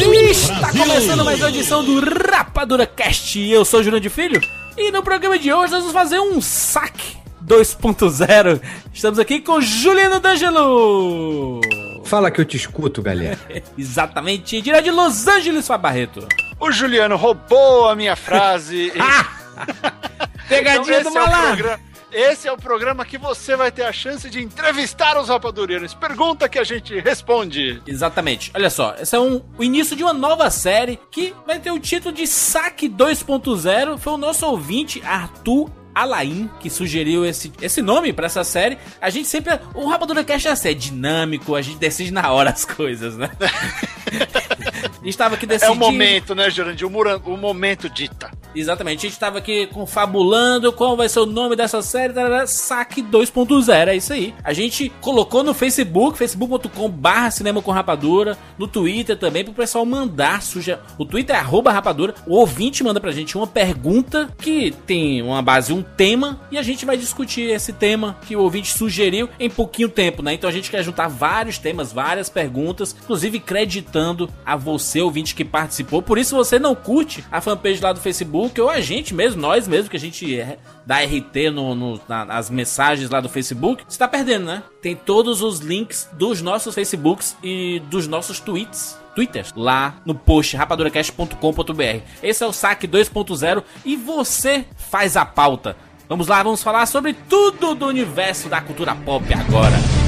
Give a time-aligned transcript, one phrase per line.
[0.00, 1.98] Está começando mais uma edição do
[2.30, 3.36] Rapadura Cast.
[3.50, 4.40] Eu sou o Júnior de Filho
[4.76, 8.60] e no programa de hoje nós vamos fazer um saque 2.0.
[8.94, 11.60] Estamos aqui com Juliano D'Angelo.
[12.04, 13.36] Fala que eu te escuto, galera.
[13.76, 16.28] Exatamente, direto de Los Angeles, Fábio Barreto.
[16.60, 18.92] O Juliano roubou a minha frase.
[20.48, 21.56] Pegadinha Então, do é malandro.
[21.64, 25.94] programa- Esse é o programa que você vai ter a chance de entrevistar os rapadurianos.
[25.94, 27.82] Pergunta que a gente responde.
[27.86, 28.50] Exatamente.
[28.54, 31.78] Olha só, esse é um, o início de uma nova série que vai ter o
[31.78, 33.98] título de Saque 2.0.
[33.98, 38.78] Foi o nosso ouvinte, Arthur Alain, que sugeriu esse, esse nome pra essa série.
[39.00, 39.58] A gente sempre.
[39.74, 43.28] O Rapadura Cast é assim, é dinâmico, a gente decide na hora as coisas, né?
[45.08, 45.72] a gente tava aqui É decidindo.
[45.84, 46.86] o momento, né, Jurandir?
[46.86, 48.30] O, o momento dita.
[48.54, 53.02] Exatamente, a gente tava aqui confabulando qual vai ser o nome dessa série, tarará, saque
[53.02, 54.34] 2.0, é isso aí.
[54.42, 59.84] A gente colocou no Facebook, facebook.com barra cinema com rapadura, no Twitter também, pro pessoal
[59.84, 60.80] mandar suja.
[60.96, 65.42] O Twitter é arroba rapadura, o ouvinte manda pra gente uma pergunta que tem uma
[65.42, 69.50] base, um tema, e a gente vai discutir esse tema que o ouvinte sugeriu em
[69.50, 70.32] pouquinho tempo, né?
[70.34, 75.44] Então a gente quer juntar vários temas, várias perguntas, inclusive creditando a você, ouvinte que
[75.44, 76.00] participou.
[76.02, 79.66] Por isso, você não curte a fanpage lá do Facebook, ou a gente mesmo, nós
[79.68, 83.84] mesmo, que a gente é, dá RT no, no- na- nas mensagens lá do Facebook,
[83.88, 84.62] você tá perdendo, né?
[84.82, 88.98] Tem todos os links dos nossos Facebooks e dos nossos tweets.
[89.14, 92.00] Twitters, lá no post rapaduracast.com.br.
[92.22, 95.76] Esse é o saque 2.0 e você faz a pauta.
[96.08, 100.07] Vamos lá, vamos falar sobre tudo do universo da cultura pop agora.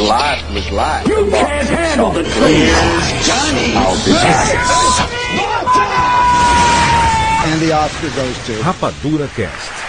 [0.00, 1.06] Life was life.
[1.06, 2.34] You can't handle the truth.
[3.26, 3.74] Johnny.
[3.76, 4.56] I'll be back.
[7.46, 8.52] And the Oscar goes to...
[8.62, 9.79] Rapadura Cast.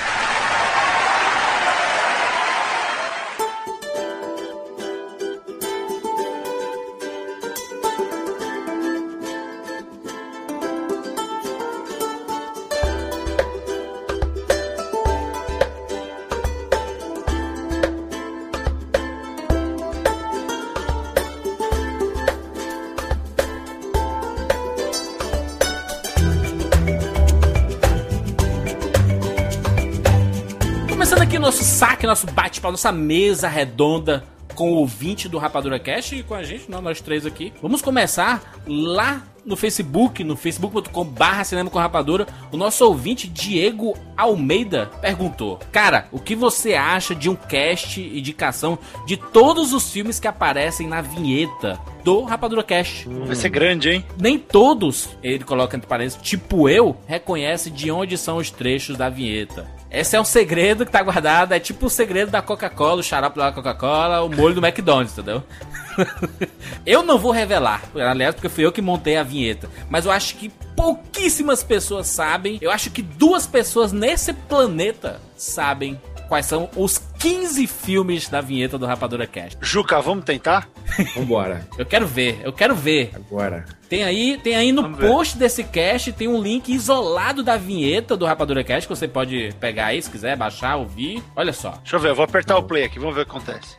[32.62, 34.24] Nosso bate-papo, nossa mesa redonda
[34.54, 37.54] com o ouvinte do Rapadura Cast e com a gente, não, nós três aqui.
[37.62, 42.28] Vamos começar lá no Facebook, no facebook.com barra cinema com rapadura.
[42.52, 48.20] O nosso ouvinte, Diego Almeida, perguntou: Cara, o que você acha de um cast e
[48.20, 53.08] indicação de todos os filmes que aparecem na vinheta do Rapadura Cast?
[53.26, 54.06] Vai ser grande, hein?
[54.20, 59.10] Nem todos, ele coloca entre parênteses, tipo eu, reconhece de onde são os trechos da
[59.10, 59.81] vinheta.
[59.92, 63.38] Esse é um segredo que tá guardado, é tipo o segredo da Coca-Cola, o xarope
[63.38, 65.44] da Coca-Cola, o molho do McDonald's, entendeu?
[66.86, 70.38] eu não vou revelar, aliás, porque fui eu que montei a vinheta, mas eu acho
[70.38, 70.48] que
[70.78, 76.00] pouquíssimas pessoas sabem, eu acho que duas pessoas nesse planeta sabem
[76.32, 79.58] quais são os 15 filmes da vinheta do Rapadura Cast.
[79.60, 80.70] Juca, vamos tentar?
[81.14, 83.12] Vambora, Eu quero ver, eu quero ver.
[83.14, 83.66] agora.
[83.90, 85.08] Tem aí, tem aí no Vamos ver.
[85.10, 89.54] post desse cast, tem um link isolado da vinheta do Rapadura Cast que você pode
[89.60, 91.22] pegar aí se quiser, baixar, ouvir.
[91.36, 91.72] Olha só.
[91.82, 93.76] Deixa eu ver, eu vou apertar o play aqui, vamos ver o que acontece.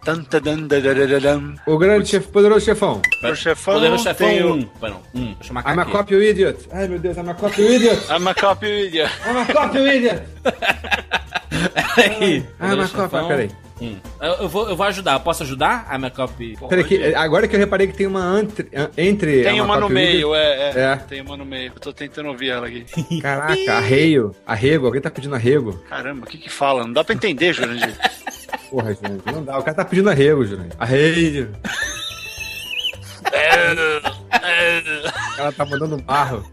[1.67, 3.01] O grande chef, poderoso chefão.
[3.25, 4.63] O chefão Poderoso Chefão tem o- 1.
[4.79, 5.33] Pera, um.
[5.33, 5.91] Deixa eu marcar I'm a aqui.
[5.93, 6.69] copy you idiot.
[6.71, 7.97] Ai, meu Deus, I'm a copy idiot.
[8.13, 9.11] I'm a copy idiot.
[9.27, 10.23] I'm a copy idiot.
[11.97, 12.45] Aí.
[12.59, 13.03] Ah, I'm a Poderoso copy...
[13.11, 13.51] Chefão Ah, peraí.
[13.81, 13.97] um.
[14.21, 15.15] Eu, eu vou, eu vou ajudar.
[15.15, 15.87] Eu posso ajudar?
[15.89, 16.57] A copy.
[16.69, 18.69] Peraí, que, agora que eu reparei que tem uma entre...
[18.97, 19.43] Entre...
[19.43, 20.97] Tem uma no meio, é, é, É.
[20.97, 21.73] Tem uma no meio.
[21.75, 22.85] Eu tô tentando ouvir ela aqui.
[23.21, 24.35] Caraca, arreio.
[24.47, 25.73] Arrego, alguém tá pedindo arrego.
[25.89, 26.85] Caramba, o que que fala?
[26.85, 27.97] Não dá pra entender, Jurandir.
[28.71, 29.59] Porra, gente, não dá.
[29.59, 30.77] O cara tá pedindo arrego, Jurandir.
[30.79, 31.51] Arreio.
[35.39, 36.45] Ela tá mandando barro.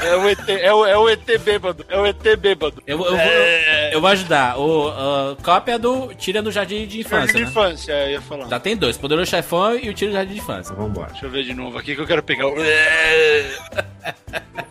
[0.00, 1.84] É o ET, é o, é o ET bêbado.
[1.88, 2.82] É o ET bêbado.
[2.86, 3.94] Eu, vou- eu vou, É.
[3.94, 4.58] eu vou ajudar.
[4.58, 7.26] O uh, cópia do Tira do Jardim de Infância.
[7.26, 7.50] Jardim de né?
[7.50, 8.48] infância, eu ia falar.
[8.48, 10.74] Já tem dois: Poderoso Chefão e o Tira do Jardim de Infância.
[10.74, 11.08] Vambora.
[11.10, 12.54] Deixa eu ver de novo aqui que eu quero pegar o.
[12.54, 13.60] Deixa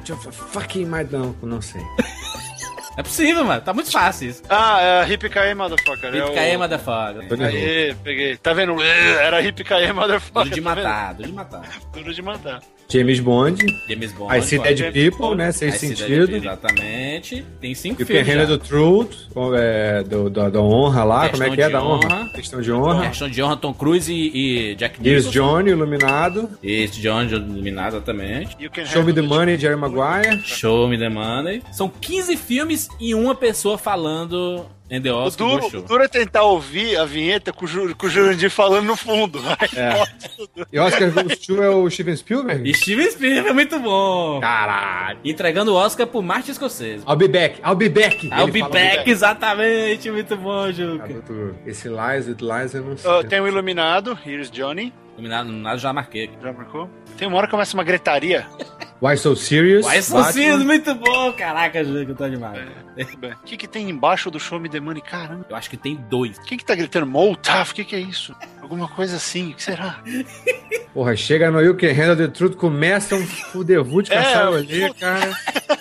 [0.09, 1.81] eu- Fucking mais não, não sei.
[2.97, 3.61] É possível, mano.
[3.61, 4.43] Tá muito fácil isso.
[4.49, 6.13] Ah, é a Hip KE Motherfucker.
[6.13, 6.59] Hip é KE, o...
[6.59, 7.95] motherfucker.
[8.03, 8.35] Peguei.
[8.37, 8.81] Tá vendo?
[8.81, 10.43] Era Hip KE Motherfucker.
[10.43, 11.61] Duro de tá matar, duro de matar.
[11.93, 12.61] Duro de matar.
[12.91, 13.65] James Bond.
[13.87, 14.37] James Bond.
[14.37, 14.59] I See.
[14.59, 15.51] Dead People, né?
[15.51, 16.35] Dead sentido.
[16.35, 17.45] Exatamente.
[17.59, 18.27] Tem cinco E o filmes.
[18.27, 18.45] Já.
[18.45, 19.15] do Truth,
[19.57, 21.69] é, do, da, da honra lá, Questão como é que é?
[21.69, 22.05] Da honra?
[22.05, 22.29] honra.
[22.33, 23.07] Questão de honra.
[23.09, 25.29] Questão de honra, Tom Cruise e, e Jack Nicholson.
[25.31, 26.49] Johnny, Iluminado.
[26.63, 28.57] Esse John iluminado, exatamente.
[28.85, 30.41] Show Me the Money, Jerry Maguire.
[30.43, 31.61] Show Me The Money.
[31.71, 36.43] São 15 filmes e uma pessoa falando em The O duro, o duro é tentar
[36.43, 37.65] ouvir a vinheta com
[37.97, 39.39] com o Jurandir falando no fundo.
[39.75, 40.01] É.
[40.71, 42.69] E Oscar Goes to é o Steven Spielberg?
[42.69, 44.39] E Steven Spielberg é muito bom.
[44.41, 45.19] Caralho.
[45.23, 47.03] Entregando o Oscar pro Martin Scorsese.
[47.07, 48.27] I'll be back, I'll be back.
[48.27, 50.09] I'll Ele be fala back, exatamente.
[50.11, 51.23] Muito bom, Juca.
[51.65, 53.09] Esse Lies with Lies eu não sei.
[53.09, 54.93] Ah, tem o Iluminado, Here's Johnny.
[55.13, 56.35] Iluminado, iluminado já marquei aqui.
[56.41, 56.89] Já marcou?
[57.17, 58.45] Tem uma hora que começa uma gritaria.
[59.01, 59.83] Why So Serious?
[59.85, 60.01] Why Batman.
[60.01, 61.33] Scorsese, muito bom.
[61.33, 62.25] Caraca, Juca, eu tô.
[62.29, 63.31] Tudo bem.
[63.33, 65.01] O que, que tem embaixo do Show Me the Money?
[65.01, 65.45] Caramba.
[65.49, 66.37] Eu acho que tem dois.
[66.39, 67.07] Quem que tá gritando?
[67.07, 67.71] Molotov?
[67.71, 68.35] O que, que é isso?
[68.61, 69.51] Alguma coisa assim.
[69.51, 70.03] O que será?
[70.93, 74.93] Porra, chega no You Can Handle the Truth, começa um fudevu de É, caçar ali,
[74.93, 75.31] cara.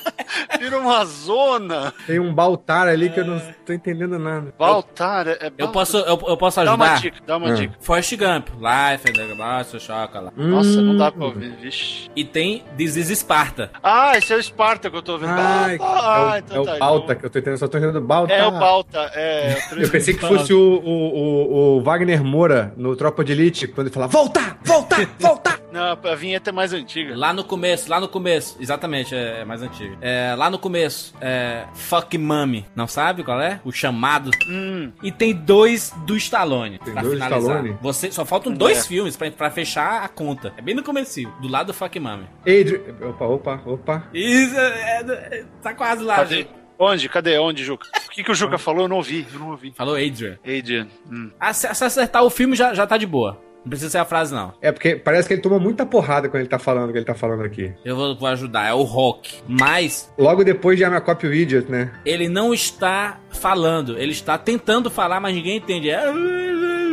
[0.70, 1.92] Vira uma zona.
[2.06, 4.54] Tem um Baltar ali que eu não tô entendendo nada.
[4.56, 5.72] Baltar, é, é Eu Baltar.
[5.72, 7.00] posso, eu, eu posso Dá uma ajudar?
[7.00, 7.54] dica, dá uma Ah.
[7.54, 7.74] dica.
[7.80, 10.32] Forrest Gump, Life, Lost, Choca lá.
[10.36, 11.12] Nossa, não dá Hum.
[11.12, 12.08] pra ouvir, vixe.
[12.14, 13.72] E tem This is Sparta.
[13.82, 15.32] Ah, esse é o Esparta que eu tô ouvindo.
[15.32, 17.66] Ai, ah, é o, então é o tá, Balta então- que eu tô entendendo, só
[17.68, 18.32] tô entendendo Balta.
[18.32, 19.56] É o Balta, é.
[19.76, 23.88] Eu pensei que fosse o, o, o, o Wagner Moura no Tropa de Elite, quando
[23.88, 25.59] ele fala volta, volta, volta.
[25.72, 27.16] Não, a vinheta é mais antiga.
[27.16, 29.96] Lá no começo, lá no começo, exatamente, é, é mais antigo.
[30.00, 33.60] É, lá no começo, é, Fuck Mummy, não sabe qual é?
[33.64, 34.30] O chamado.
[34.48, 36.78] Hum, E tem dois do Stallone.
[36.78, 37.56] Tem pra dois do finalizar.
[37.56, 37.78] Stallone?
[37.82, 38.88] Você, só faltam dois É.
[38.88, 40.52] filmes pra, pra fechar a conta.
[40.56, 42.26] É bem no começo, do lado do Fuck Mummy.
[42.42, 42.80] Adrian.
[43.08, 44.04] Opa, opa, opa.
[44.12, 46.16] Isso, é, é, tá quase lá.
[46.16, 46.42] cadê?
[46.42, 46.48] Ju.
[46.78, 47.08] Onde?
[47.08, 47.38] Cadê?
[47.38, 47.86] Onde, Juca?
[48.10, 48.82] O que, que o Juca falou?
[48.82, 49.72] Eu não ouvi, eu não ouvi.
[49.76, 50.36] Falou Adrian.
[50.44, 50.88] Adrian.
[51.10, 51.30] Hum.
[51.38, 53.40] Ah, se, se acertar o filme, já, já tá de boa.
[53.62, 54.52] Não precisa ser a frase, não.
[54.62, 57.04] É porque parece que ele toma muita porrada quando ele tá falando o que ele
[57.04, 57.72] tá falando aqui.
[57.84, 59.42] Eu vou, vou ajudar, é o Rock.
[59.46, 61.92] Mas Logo depois de I'm a Copy Idiot, né?
[62.04, 65.90] ele não está falando, ele está tentando falar, mas ninguém entende.
[65.90, 66.02] É...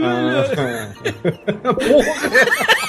[0.03, 0.93] Ah.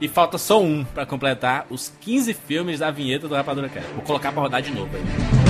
[0.00, 3.90] E falta só um pra completar os 15 filmes da vinheta do Rapadura Cast.
[3.94, 5.47] Vou colocar pra rodar de novo aí.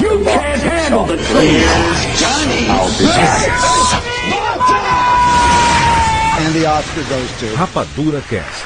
[0.00, 2.20] You can't handle the truth.
[2.20, 2.68] Johnny.
[2.68, 3.48] I'll be back.
[6.40, 7.56] And the Oscar goes to.
[7.56, 8.64] Rapadura Cast.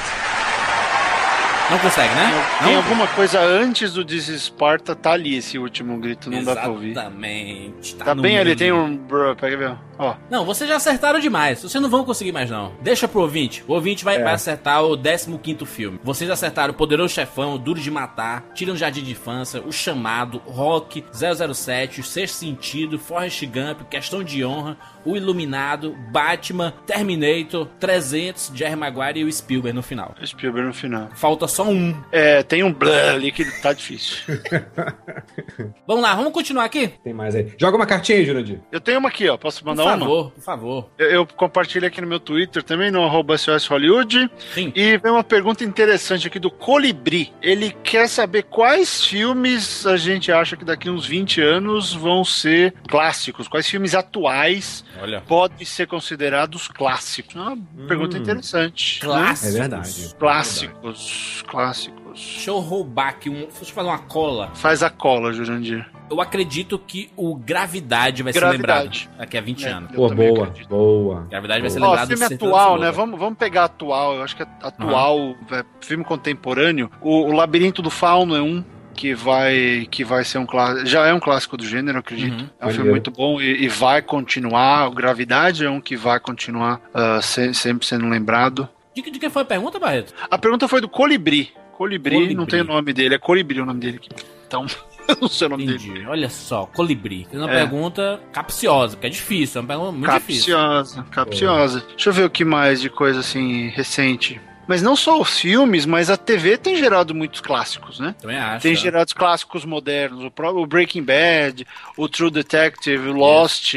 [1.71, 2.45] Não consegue, né?
[2.63, 2.77] Tem Não?
[2.77, 6.69] alguma coisa antes do This is Sparta, tá ali esse último grito, não dá pra
[6.69, 6.91] ouvir.
[6.91, 7.95] Exatamente.
[7.95, 8.95] Tá no bem ali, tem um.
[8.95, 9.75] Brr, pega ver.
[9.97, 10.15] Ó.
[10.29, 11.61] Não, vocês já acertaram demais.
[11.61, 12.73] Vocês não vão conseguir mais, não.
[12.81, 13.63] Deixa pro ouvinte.
[13.67, 14.23] O ouvinte vai, É.
[14.23, 15.99] vai acertar o 15 filme.
[16.03, 19.71] Vocês acertaram o Poderoso Chefão, o Duro de Matar, Tira no Jardim de Infância, O
[19.71, 27.67] Chamado, Rock, 007, O Sexto Sentido, Forrest Gump, Questão de Honra, O Iluminado, Batman, Terminator,
[27.79, 30.13] 300, Jerry Maguire e o Spielberg no final.
[30.25, 31.09] Spielberg no final.
[31.15, 31.95] Falta só um.
[32.11, 34.17] É, tem um blur ali que tá difícil.
[35.87, 36.87] Vamos lá, vamos continuar aqui?
[37.03, 37.53] Tem mais aí.
[37.59, 38.59] Joga uma cartinha aí, Jurandir.
[38.71, 39.37] Eu tenho uma aqui, ó.
[39.37, 39.99] Posso mandar uma?
[39.99, 40.89] favor, por favor.
[40.97, 43.35] Eu, eu compartilhei aqui no meu Twitter também, no arroba
[43.69, 44.29] Hollywood.
[44.53, 44.71] Sim.
[44.75, 47.33] E vem uma pergunta interessante aqui do Colibri.
[47.41, 52.73] Ele quer saber quais filmes a gente acha que daqui uns 20 anos vão ser
[52.87, 53.47] clássicos.
[53.47, 55.21] Quais filmes atuais Olha.
[55.21, 57.35] podem ser considerados clássicos?
[57.35, 57.57] É uma
[57.87, 58.99] pergunta interessante.
[59.01, 59.07] né?
[59.07, 59.55] Clássicos.
[59.55, 60.15] É verdade.
[60.17, 62.04] Clássicos, clássicos.
[62.15, 63.33] Deixa eu roubar aqui um.
[63.45, 64.49] Deixa eu fazer uma cola.
[64.55, 65.85] Faz a cola, Jurandir.
[66.09, 68.99] Eu acredito que o Gravidade vai Gravidade.
[68.99, 69.69] ser lembrado daqui a 20 É.
[69.69, 69.89] anos.
[69.91, 70.69] Eu Pô, também boa, acredito.
[70.69, 71.27] boa.
[71.29, 71.89] Gravidade vai ser Boa.
[71.89, 72.91] Ó, lembrado filme atual, né?
[72.91, 74.15] Vamos, vamos pegar atual.
[74.15, 76.89] Eu acho que é atual, é, filme contemporâneo.
[77.01, 80.85] O, o Labirinto do Fauno é um que vai que vai ser um clássico.
[80.85, 82.39] Já é um clássico do gênero, eu acredito.
[82.41, 82.49] Uhum.
[82.59, 84.87] É um filme muito bom e, e vai continuar.
[84.87, 88.69] O Gravidade é um que vai continuar ah, se- sempre sendo lembrado.
[88.95, 90.13] De, que- de quem foi a pergunta, Barreto?
[90.31, 91.51] A pergunta foi do Colibri.
[91.77, 92.35] Colibri, Colibri.
[92.35, 94.09] não tem o nome dele, é Colibri o nome dele aqui.
[94.47, 94.65] Então,
[95.07, 95.77] eu não sei o nome dele.
[95.87, 96.05] Entendi.
[96.07, 97.27] Olha só, colibri.
[97.29, 97.59] Fiz uma É.
[97.59, 100.55] pergunta capciosa, porque é difícil, é uma pergunta muito difícil.
[100.55, 101.85] Capciosa, capciosa.
[101.89, 104.39] Deixa eu ver o que mais de coisa assim recente.
[104.67, 108.15] Mas não só os filmes, mas a TV tem gerado muitos clássicos, né?
[108.19, 108.63] Também acho.
[108.63, 108.81] Tem tá?
[108.81, 113.75] gerado clássicos modernos, o próprio Breaking Bad, o True Detective, o Lost,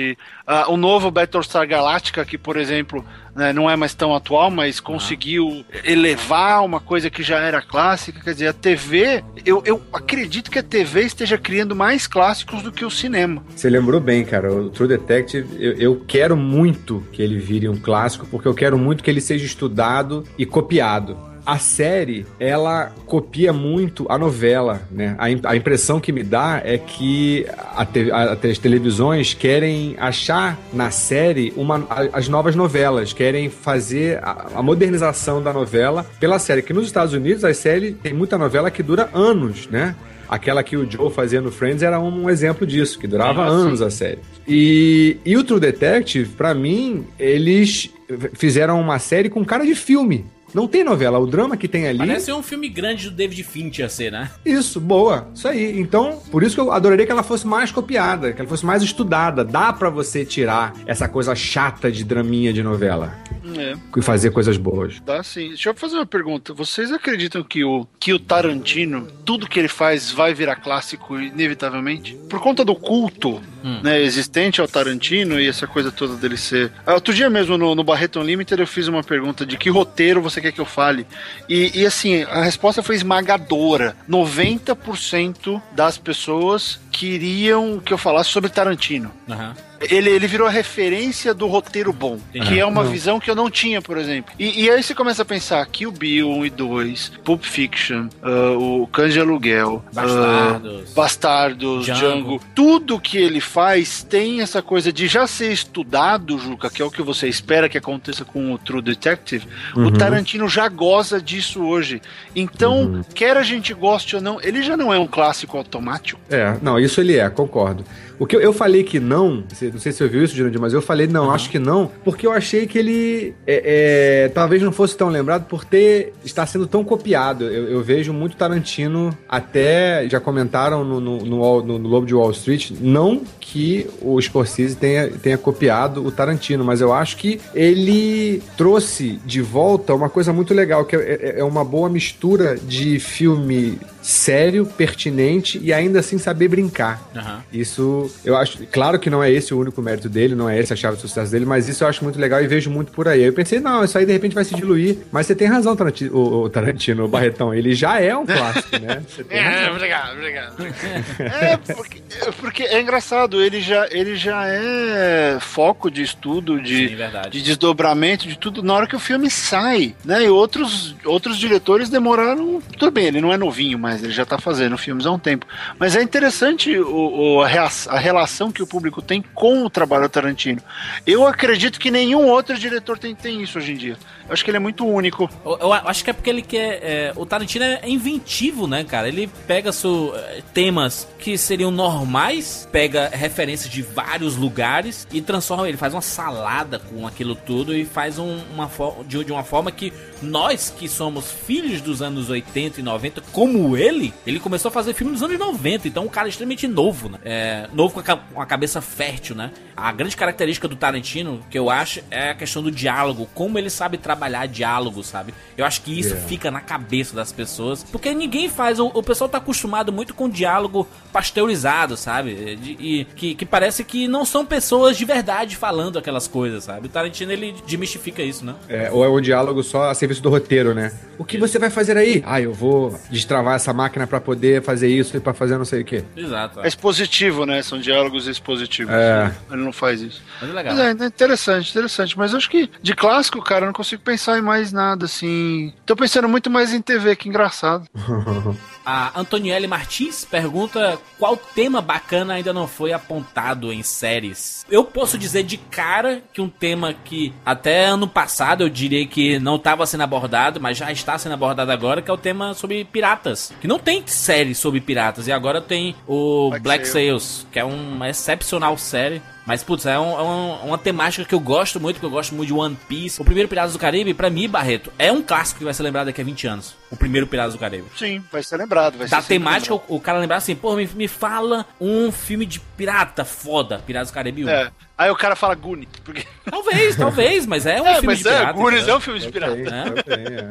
[0.51, 3.05] Ah, o novo Battlestar Galactica, que, por exemplo,
[3.37, 8.19] né, não é mais tão atual, mas conseguiu elevar uma coisa que já era clássica.
[8.19, 12.73] Quer dizer, a TV, eu, eu acredito que a TV esteja criando mais clássicos do
[12.73, 13.45] que o cinema.
[13.55, 14.51] Você lembrou bem, cara.
[14.51, 18.79] O True Detective, eu, eu quero muito que ele vire um clássico, porque eu quero
[18.79, 21.28] muito que ele seja estudado e copiado.
[21.51, 25.17] A série, ela copia muito a novela, né?
[25.19, 30.59] A, a impressão que me dá é que a te- a- as televisões querem achar
[30.75, 36.39] na série uma, a- as novas novelas, querem fazer a, a modernização da novela pela
[36.39, 36.61] série.
[36.61, 39.97] Que nos Estados Unidos, as séries, tem muita novela que dura anos, né?
[40.29, 43.81] Aquela que o Joe fazia no Friends era um exemplo disso, que durava Ah, anos
[43.81, 44.19] a série.
[44.47, 47.89] E, e o True Detective, pra mim, eles
[48.35, 50.27] fizeram uma série com cara de filme.
[50.55, 51.99] Não tem novela, o drama que tem ali.
[51.99, 54.31] Parece um filme grande do David Fincher ia ser, né?
[54.45, 55.29] Isso, boa.
[55.35, 55.79] Isso aí.
[55.79, 58.83] Então, por isso que eu adoraria que ela fosse mais copiada, que ela fosse mais
[58.83, 59.45] estudada.
[59.45, 63.15] Dá pra você tirar essa coisa chata de draminha de novela
[63.57, 63.75] É.
[63.97, 65.01] e fazer coisas boas.
[65.05, 65.49] Dá sim.
[65.49, 66.53] Deixa eu fazer uma pergunta.
[66.55, 72.17] Vocês acreditam que o, que o Tarantino, tudo que ele faz vai virar clássico inevitavelmente?
[72.29, 73.41] Por conta do culto
[73.83, 76.73] né, existente ao Tarantino e essa coisa toda dele ser.
[76.87, 80.21] Ah, Outro dia mesmo no, no Barreto Unlimited eu fiz uma pergunta de que roteiro
[80.23, 81.07] você quer que eu fale.
[81.49, 83.97] E, e assim, a resposta foi esmagadora.
[84.09, 89.13] 90% das pessoas queriam que eu falasse sobre Tarantino.
[89.29, 89.55] Aham.
[89.81, 92.49] Ele, ele virou a referência do roteiro bom, Entendi.
[92.55, 92.91] que é uma Não.
[92.91, 94.33] visão que eu não tinha, por exemplo.
[94.39, 98.57] E, e aí você começa a pensar Kill Bill 1 e 2, Pulp Fiction, ah,
[98.59, 100.85] o Cães de Aluguel, Bastardos.
[100.91, 101.99] ah, Bastardos, Django.
[102.01, 102.41] Django.
[102.55, 106.91] Tudo que ele faz tem essa coisa de já ser estudado, Juca, que é o
[106.91, 109.47] que você espera que aconteça com o True Detective.
[109.77, 112.03] O Tarantino já goza disso hoje.
[112.35, 116.21] Então, quer a gente goste ou não, ele já não é um clássico automático.
[116.29, 117.85] É, não, isso ele é, concordo.
[118.19, 120.73] O que eu, eu falei que não, não sei se você ouviu isso, Jurandir, mas
[120.73, 124.73] eu falei não, acho que não, porque eu achei que ele é, é, talvez não
[124.73, 127.45] fosse tão lembrado por ter estar sendo tão copiado.
[127.45, 132.31] Eu, eu vejo muito Tarantino, até já comentaram no, no, no- no Lobo de Wall
[132.33, 138.43] Street, não que o Scorsese tenha, tenha copiado o Tarantino, mas eu acho que ele
[138.57, 141.01] trouxe de volta uma coisa muito legal, que é,
[141.37, 146.99] é- é uma boa mistura de filme sério, pertinente e ainda assim saber brincar.
[147.15, 147.43] Aham.
[147.53, 150.73] Isso, eu acho, claro que não é esse o único mérito dele, não é esse
[150.73, 153.07] a chave do sucesso dele, mas isso eu acho muito legal e vejo muito por
[153.07, 153.23] aí.
[153.23, 156.17] Eu pensei, não, isso aí de repente vai se diluir, mas você tem razão, Tarantino,
[156.17, 159.03] o, o Tarantino, o Barretão, ele já é um clássico, né?
[159.09, 159.61] Você tem razão.
[159.61, 160.57] É, obrigado, obrigado.
[161.21, 166.89] é, porque, é porque é engraçado, ele já, ele já é foco de estudo, de,
[166.89, 166.97] Sim,
[167.31, 170.25] de desdobramento, de tudo, na hora que o filme sai, né?
[170.25, 172.63] E outros, outros diretores demoraram.
[172.79, 175.47] Tudo bem, ele não é novinho, mas ele já tá fazendo filmes há um tempo.
[175.79, 179.71] Mas é interessante o, o- a, rea- a relação que o público tem com o
[179.71, 180.61] trabalho do Tarantino.
[181.07, 183.97] Eu acredito que nenhum outro diretor tem, tem isso hoje em dia.
[184.27, 185.29] Eu acho que ele é muito único.
[185.45, 186.81] Eu, eu acho que é porque ele quer.
[186.83, 189.09] é, o Tarantino é inventivo, né, cara?
[189.09, 195.69] Ele pega su- é, temas que seriam normais, pega referências de vários lugares e transforma.
[195.69, 198.71] Ele faz uma salada com aquilo tudo e faz um- uma
[199.07, 203.77] de, de uma forma que nós que somos filhos dos anos 80 e 90, como
[203.79, 205.89] ele, ele começou a fazer filme nos anos 90.
[205.89, 207.19] Então, um cara extremamente novo, né?
[207.25, 209.51] É, novo com a, cabeça fértil, né?
[209.77, 213.29] A grande característica do Tarantino, que eu acho, é a questão do diálogo.
[213.35, 215.33] Como ele sabe trabalhar diálogo, sabe?
[215.57, 216.29] Eu acho que isso Yeah.
[216.29, 217.85] fica na cabeça das pessoas.
[217.85, 218.79] Porque ninguém faz.
[218.81, 222.57] O, o pessoal tá acostumado muito com diálogo pasteurizado, sabe?
[222.57, 226.87] De- e que, que parece que não são pessoas de verdade falando aquelas coisas, sabe?
[226.87, 228.55] O Tarantino ele demistifica isso, né?
[228.69, 230.93] É, ou é um diálogo só a serviço do roteiro, né?
[231.19, 232.23] O que você vai fazer aí?
[232.27, 235.83] Ah, eu vou destravar essa máquina pra poder fazer isso e pra fazer não sei
[235.83, 236.05] o quê.
[236.17, 236.61] Exato.
[236.61, 237.63] É expositivo, né?
[237.63, 238.93] São diálogos expositivos.
[238.93, 239.33] É.
[239.51, 240.23] Ele não faz isso.
[240.41, 240.75] Mas é legal.
[240.75, 242.19] Mas é, é interessante, interessante.
[242.19, 245.73] Mas eu acho que de clássico, cara, eu não consigo pensar em mais nada, assim.
[245.85, 247.85] Tô pensando muito mais em TV, que engraçado.
[248.91, 254.65] A Antonielle Martins pergunta qual tema bacana ainda não foi apontado em séries.
[254.71, 259.39] Eu posso dizer de cara que um tema que até ano passado eu diria que
[259.39, 262.83] não estava sendo abordado, mas já está sendo abordado agora, que é o tema sobre
[262.83, 263.53] piratas.
[263.61, 267.21] Que não tem série sobre piratas, e agora tem o Black Black, Sail.
[267.21, 269.21] Sails, que é uma excepcional série.
[269.49, 272.35] Mas, putz, é, um- é um- uma temática que eu gosto muito, que eu gosto
[272.35, 273.19] muito de One Piece.
[273.19, 276.05] O primeiro Piratas do Caribe, pra mim, Barreto, é um clássico que vai ser lembrado
[276.07, 276.75] daqui a 20 anos.
[276.91, 278.99] O primeiro Piratas do Caribe Sim, vai ser lembrado.
[278.99, 279.91] Vai da ser temática, lembrado.
[279.91, 284.11] o, o cara lembrar assim, pô, me, me fala um filme de pirata foda, Piratas
[284.11, 284.49] do Caribe 1.
[284.51, 284.71] É.
[284.99, 285.89] Aí o cara fala Guni.
[286.05, 286.25] Porque...
[286.51, 288.53] Talvez, talvez, mas é um É, filme mas de é, pirata.
[288.53, 288.97] Goonies é entendeu?
[288.97, 289.53] um filme de pirata.
[289.57, 289.85] Também, né?
[290.05, 290.51] também, é.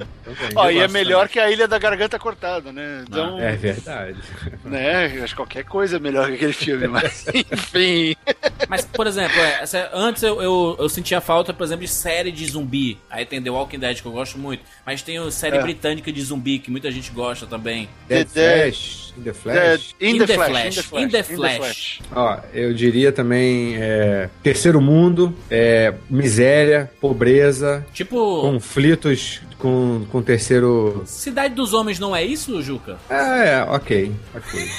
[0.56, 1.34] Ó, eu e é melhor também.
[1.34, 3.04] que a Ilha da Garganta Cortada, né?
[3.06, 4.18] Então, É verdade.
[4.63, 5.06] né?
[5.22, 8.16] Acho que qualquer coisa é melhor que aquele filme, mas enfim.
[8.70, 12.32] Mas, por exemplo, é, essa- antes eu, eu, eu sentia falta, por exemplo, de série
[12.32, 12.98] de zumbi.
[13.10, 14.63] Aí tem The Walking Dead, que eu gosto muito.
[14.86, 15.62] Mas tem a série É.
[15.62, 17.89] britânica de zumbi, que muita gente gosta também.
[18.08, 18.72] Dead The-
[19.33, 20.77] Flash, In the É, Flash.
[20.77, 22.00] in, the Flash, In the Flash.
[22.15, 31.03] Ó, eu diria também é, terceiro mundo, é, miséria, pobreza, Tipo, conflitos com, com terceiro.
[31.05, 32.97] Cidade dos Homens não é isso, Juca?
[33.09, 34.69] É, é, ok, ok.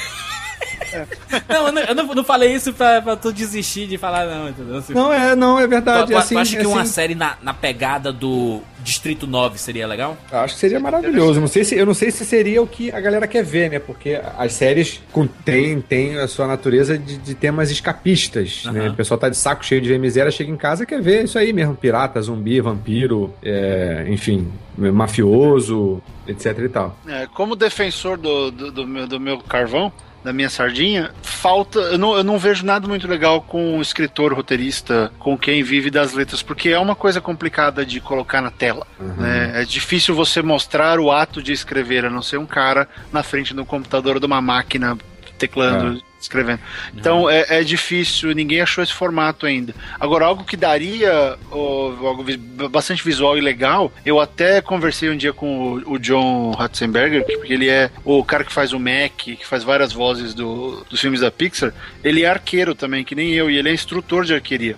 [1.49, 4.77] Não, eu não, eu não, falei isso pra, pra tu desistir de falar, não, entendeu?
[4.77, 6.07] Assim, Não, é, não, é verdade.
[6.07, 6.93] tu- tu assim, acha que é uma assim.
[6.93, 10.17] série na, na pegada do Distrito 9 seria legal?
[10.33, 11.41] Acho que seria maravilhoso.
[11.41, 13.79] Não sei se, eu não sei se seria o que a galera quer ver, né?
[13.79, 15.01] Porque as séries
[15.45, 18.81] têm tem a sua natureza de, de temas escapistas, né?
[18.81, 18.93] Aham.
[18.93, 21.25] O pessoal tá de saco cheio de ver miséria, chega em casa e quer ver
[21.25, 21.75] isso aí mesmo.
[21.75, 26.97] Pirata, zumbi, vampiro, é, enfim, mafioso, etc e tal.
[27.07, 29.93] É, como defensor do, do, do meu, do meu carvão,
[30.25, 31.79] da minha sardinha, falta.
[31.79, 35.91] Eu não, eu não vejo nada muito legal com o escritor, roteirista, com quem vive
[35.91, 38.87] das letras, porque é uma coisa complicada de colocar na tela.
[38.99, 39.63] né?
[39.63, 43.55] É difícil você mostrar o ato de escrever, a não ser um cara na frente
[43.55, 44.97] do computador de uma máquina
[45.39, 46.03] teclando.
[46.21, 46.59] Escrevendo.
[46.97, 49.73] Então é, é difícil, ninguém achou esse formato ainda.
[50.01, 52.25] Agora, algo que daria ó, algo
[52.69, 57.37] bastante visual e legal, eu até conversei um dia com o, o John Ratzenberger, que-
[57.39, 61.01] porque ele é o cara que faz o Mac, que faz várias vozes do- dos
[61.01, 61.73] filmes da Pixar.
[62.03, 64.77] Ele é arqueiro também, que nem eu, e ele é instrutor de arqueria.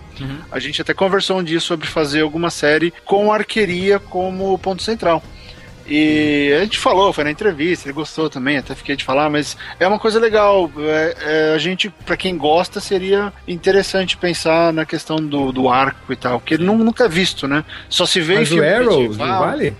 [0.52, 5.22] A gente até conversou um dia sobre fazer alguma série com arqueria como ponto central.
[5.90, 9.56] E a gente falou, foi na entrevista, ele gostou também, até fiquei de falar, mas
[9.80, 10.70] é uma coisa legal.
[10.78, 11.16] É,
[11.50, 16.16] é, a gente, pra quem gosta, seria interessante pensar na questão do, do arco e
[16.16, 17.64] tal, que ele nu- nunca é visto, né?
[17.88, 19.76] Só se vê em Mas o filme Arrow, não vale?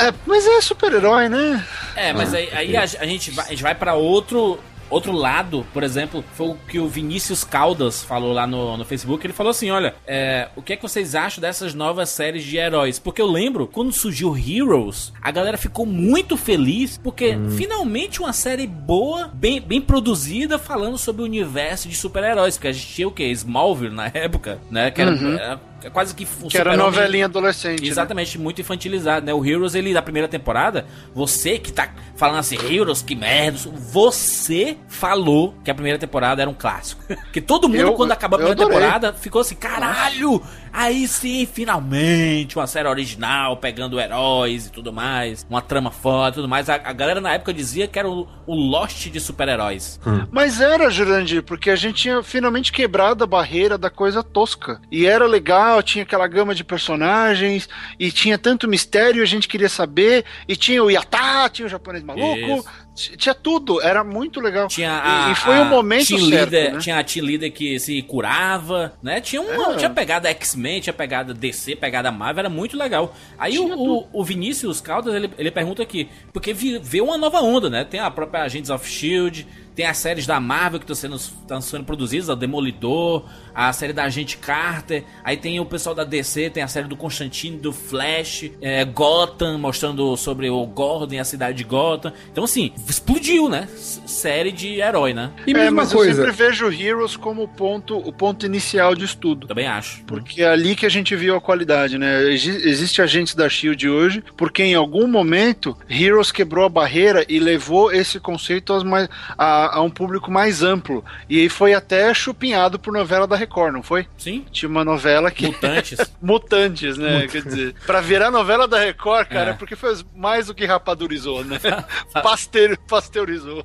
[0.00, 1.64] É, mas é super-herói, né?
[1.96, 4.60] É, mas aí, aí a, a gente vai, a gente vai pra outro.
[4.90, 9.24] Outro lado, por exemplo, foi o que o Vinícius Caldas falou lá no, no Facebook.
[9.24, 12.56] Ele falou assim: olha, é, o que é que vocês acham dessas novas séries de
[12.56, 12.98] heróis?
[12.98, 18.66] Porque eu lembro, quando surgiu Heroes, a galera ficou muito feliz, porque finalmente uma série
[18.66, 22.56] boa, bem, bem produzida, falando sobre o universo de super-heróis.
[22.56, 23.24] Porque a gente tinha o quê?
[23.30, 24.90] Smallville na época, né?
[24.90, 25.60] Que era, era
[25.92, 26.26] quase que.
[26.42, 27.82] um Que era novelinha adolescente.
[27.82, 27.88] né?
[27.88, 29.32] Exatamente, muito infantilizado, né?
[29.34, 34.76] O Heroes, ele, na primeira temporada, você que tá falando assim, Heroes, que merda, você
[34.88, 37.02] falou que a primeira temporada era um clássico.
[37.32, 38.78] que todo mundo, Eu- quando acabou a primeira adorei.
[38.78, 45.46] temporada, ficou assim, caralho, aí sim, finalmente, uma série original, pegando heróis e tudo mais,
[45.48, 46.68] uma trama foda e tudo mais.
[46.68, 50.00] A, a galera na época dizia que era o, o Lost de super-heróis.
[50.30, 54.80] Mas era, Jurandir, porque a gente tinha finalmente quebrado a barreira da coisa tosca.
[54.90, 59.68] E era legal, tinha aquela gama de personagens, e tinha tanto mistério, a gente queria
[59.68, 62.68] saber, e tinha o Yatá, tinha o japonês maluco, t-
[63.16, 64.66] tinha tudo, era muito legal.
[64.68, 66.78] Tinha e, a, e foi o momento team certo, leader, né?
[66.80, 69.20] Tinha a team leader que se curava, né?
[69.20, 69.76] Tinha, uma, É.
[69.76, 73.14] tinha pegada X-Men, tinha pegada DC, pegada Marvel, era muito legal.
[73.38, 77.40] Aí o, o, o Vinícius Caldas, ele, ele pergunta aqui, porque vi- veio uma nova
[77.40, 77.84] onda, né?
[77.84, 79.46] Tem a própria Agents of S.H.I.E.L.D.,
[79.78, 83.22] tem as séries da Marvel que estão sendo, estão sendo produzidas, o Demolidor,
[83.54, 86.96] a série da Agente Carter, aí tem o pessoal da DC, tem a série do
[86.96, 92.12] Constantine, do Flash, é, Gotham, mostrando sobre o Gordon e a cidade de Gotham.
[92.32, 93.68] Então, assim, explodiu, né?
[93.72, 95.30] S- série de herói, né?
[95.46, 96.24] E É, mesma mas eu coisa.
[96.24, 99.46] sempre vejo Heroes como o ponto, o ponto inicial de estudo.
[99.46, 100.02] Também acho.
[100.06, 102.32] Porque é ali que a gente viu a qualidade, né?
[102.32, 107.38] Exi- Existe agentes da Shield hoje, porque em algum momento Heroes quebrou a barreira e
[107.38, 111.04] levou esse conceito aos mais- a, a um público mais amplo.
[111.28, 114.06] E aí foi até chupinhado por novela da Record, não foi?
[114.16, 114.44] Sim.
[114.50, 115.46] Tinha uma novela que.
[115.46, 115.98] Mutantes.
[116.20, 117.26] Mutantes, né?
[117.26, 119.52] Quer dizer, pra virar novela da Record, cara, É.
[119.52, 121.58] é porque foi mais do que rapadurizou, né?
[122.22, 123.64] Pasteur, pasteurizou.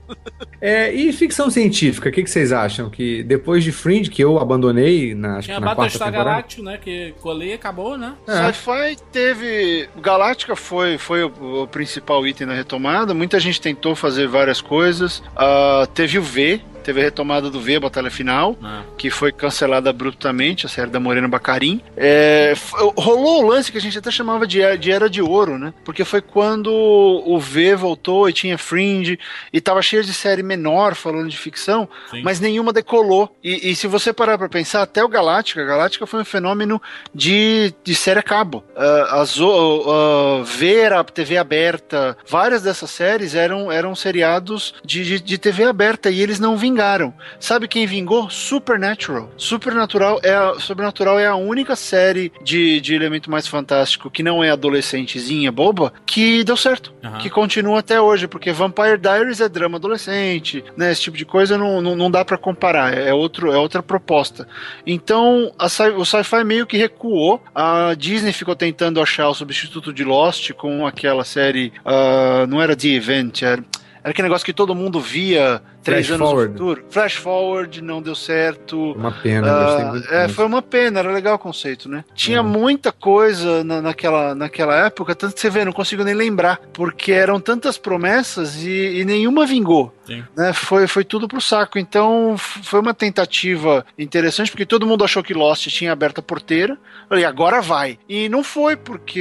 [0.61, 2.89] É, e ficção científica, o que, que vocês acham?
[2.89, 6.23] Que depois de Fringe, que eu abandonei na, acho Tinha que na quarta temporada...
[6.23, 6.77] Galactic, né?
[6.77, 8.13] Que colei e acabou, né?
[8.27, 8.51] É.
[8.51, 9.89] Sci-fi teve.
[10.01, 13.13] Galáctica foi, foi o, o principal item na retomada.
[13.13, 15.21] Muita gente tentou fazer várias coisas.
[15.35, 16.61] Ah, teve o V.
[16.83, 18.81] Teve a retomada do V, a Batalha Final, Ah.
[18.97, 21.81] que foi cancelada abruptamente, a série da Morena Bacarim.
[21.95, 22.53] É,
[22.97, 25.73] rolou o lance que a gente até chamava de, era- de Era de Ouro, né?
[25.85, 29.17] Porque foi quando o V voltou e tinha Fringe,
[29.51, 32.21] e tava cheio de série menor falando de ficção, Sim.
[32.23, 33.33] mas nenhuma decolou.
[33.43, 36.81] E, e se você parar pra pensar, até o Galáctica, a Galáctica foi um fenômeno
[37.15, 38.63] de, de série a cabo.
[39.09, 45.19] As, o- ah, Ver, a TV aberta, várias dessas séries eram, eram seriados de, de,
[45.19, 46.72] de TV aberta e eles não vingaram.
[46.73, 47.13] Vingaram.
[47.39, 48.29] Sabe quem vingou?
[48.29, 49.29] Supernatural.
[49.37, 54.43] Supernatural é a, Supernatural é a única série de, de elemento mais fantástico que não
[54.43, 56.91] é adolescentezinha boba que deu certo.
[57.03, 57.19] Aham.
[57.19, 60.91] Que continua até hoje, porque Vampire Diaries é drama adolescente, né?
[60.91, 62.93] Esse tipo de coisa não, não, não dá pra comparar.
[62.97, 64.47] É, outro, é outra proposta.
[64.85, 67.41] Então, sci- o sci-fi meio que recuou.
[67.53, 71.71] A Disney ficou tentando achar o substituto de Lost com aquela série.
[71.85, 73.63] ah, não era The Event, era.
[74.03, 76.53] Era aquele negócio que todo mundo via três Flash anos Forward.
[76.53, 76.85] no futuro.
[76.89, 78.93] Flash Forward não deu certo.
[78.93, 80.13] Uma pena, Ah, muito.
[80.13, 82.03] é, foi uma pena, era legal o conceito, né?
[82.15, 82.47] Tinha Uhum.
[82.49, 87.11] muita coisa na, naquela, naquela época, tanto que você vê, não consigo nem lembrar, porque
[87.11, 89.93] eram tantas promessas e, e nenhuma vingou.
[90.35, 90.51] Né?
[90.53, 91.79] Foi, foi tudo pro saco.
[91.79, 96.77] Então foi uma tentativa interessante, porque todo mundo achou que Lost tinha aberto a porteira.
[97.07, 97.97] Falei, agora vai.
[98.07, 99.19] E não foi, porque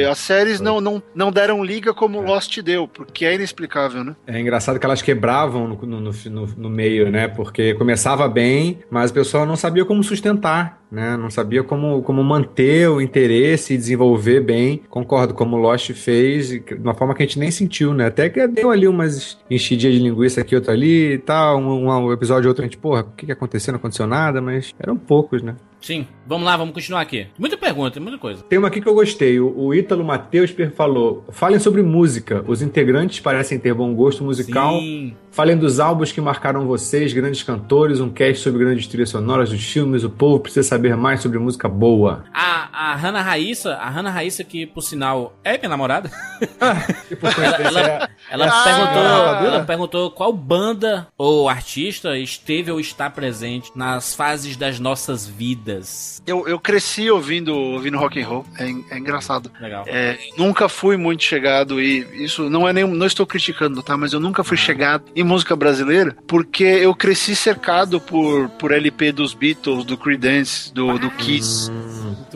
[0.00, 0.12] Não foi.
[0.12, 0.66] as séries Foi.
[0.66, 4.14] não, não, não deram liga como Lost deu, porque é inexplicável, né?
[4.26, 7.26] É engraçado que elas quebravam no, no, no, no- meio, né?
[7.28, 11.16] Porque começava bem, mas o pessoal não sabia como sustentar, né?
[11.16, 14.82] Não sabia como, como manter o interesse e desenvolver bem.
[14.88, 18.06] Concordo, como o Lost fez, de uma forma que a gente nem sentiu, né?
[18.06, 21.58] Até que deu ali umas enchidinhas de linguiça aqui, outra ali e tal.
[21.58, 23.72] Um, um episódio outro a gente, porra, o que, que aconteceu?
[23.72, 25.54] Não aconteceu nada, mas eram poucos, né?
[25.80, 26.06] Sim.
[26.26, 27.26] Vamos lá, vamos continuar aqui.
[27.38, 28.42] Muita pergunta, muita coisa.
[28.42, 29.40] Tem uma aqui que eu gostei.
[29.40, 32.44] O, o Ítalo Matheus falou: falem sobre música.
[32.46, 34.78] Os integrantes parecem ter bom gosto musical.
[34.78, 35.14] Sim.
[35.30, 39.64] Falem dos álbuns que marcaram vocês, grandes cantores, um cast sobre grandes trilhas sonoras dos
[39.64, 40.04] filmes.
[40.04, 42.24] O povo precisa saber mais sobre música boa.
[42.32, 46.10] A, a Hannah Raíssa, a Hannah Raíssa, que por sinal é minha namorada,
[47.08, 52.80] Que por coincidência, ela- ela Ah, perguntou, ela perguntou qual banda ou artista esteve ou
[52.80, 56.22] está presente nas fases das nossas vidas.
[56.26, 58.64] Eu, eu cresci ouvindo, ouvindo rock and roll, é,
[58.94, 59.50] é engraçado.
[59.60, 59.84] Legal.
[59.86, 63.96] É, nunca fui muito chegado e isso não é nem não estou criticando, tá?
[63.96, 69.12] Mas eu nunca fui chegado em música brasileira porque eu cresci cercado por, por LP
[69.12, 71.70] dos Beatles, do Creedence, do, do Kiss,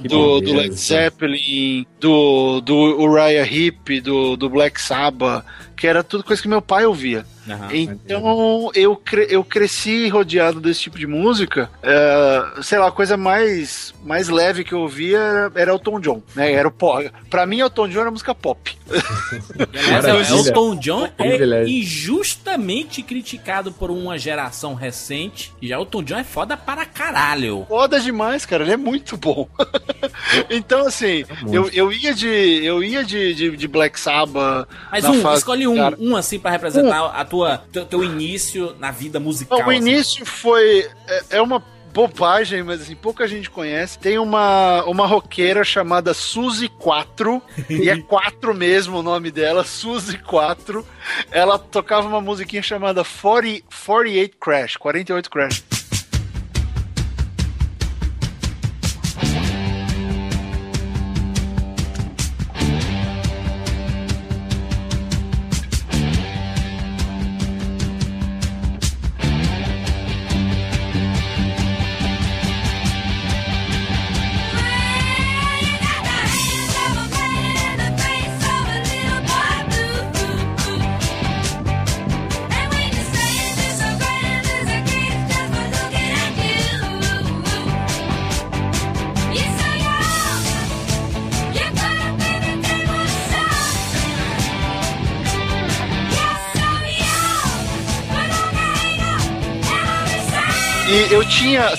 [0.02, 0.54] do, do.
[0.54, 5.44] Led Zeppelin, do, do Uriah Heep, do, do Black Sabbath,
[5.76, 7.24] que era tudo coisa que meu pai ouvia.
[7.46, 7.68] Aham.
[7.74, 11.68] Então eu, cre- eu cresci rodeado desse tipo de música.
[11.82, 16.00] É, sei lá, a coisa mais, mais leve que eu ouvia era, era o Tom
[16.00, 16.52] John, né?
[16.52, 17.10] Era o pop.
[17.28, 18.74] Pra mim, o Tom John era música pop.
[19.58, 20.48] Aliás, Maravilha.
[20.48, 21.74] Elton John é Privilégio.
[21.76, 25.52] injustamente criticado por uma geração recente.
[25.60, 27.66] E já Elton John é foda para caralho.
[27.68, 28.62] Foda demais, cara.
[28.64, 29.46] Ele é muito bom.
[30.50, 32.28] então, assim, eu, eu ia de.
[32.28, 34.68] Eu ia de, de, de Black Sabbath.
[34.90, 35.96] Mas um, fase- escolhe um, cara.
[35.98, 39.58] um assim pra representar a tua, teu, teu início na vida musical.
[39.58, 39.78] Não, o assim.
[39.78, 40.88] início foi.
[41.08, 41.62] É, é uma
[41.94, 43.96] bobagem, mas assim, pouca gente conhece.
[43.98, 50.18] Tem uma, uma roqueira chamada Suzy 4, e é 4 mesmo o nome dela, Suzy
[50.18, 50.84] 4.
[51.30, 55.64] Ela tocava uma musiquinha chamada 40, 48 Crash, 48 Crash.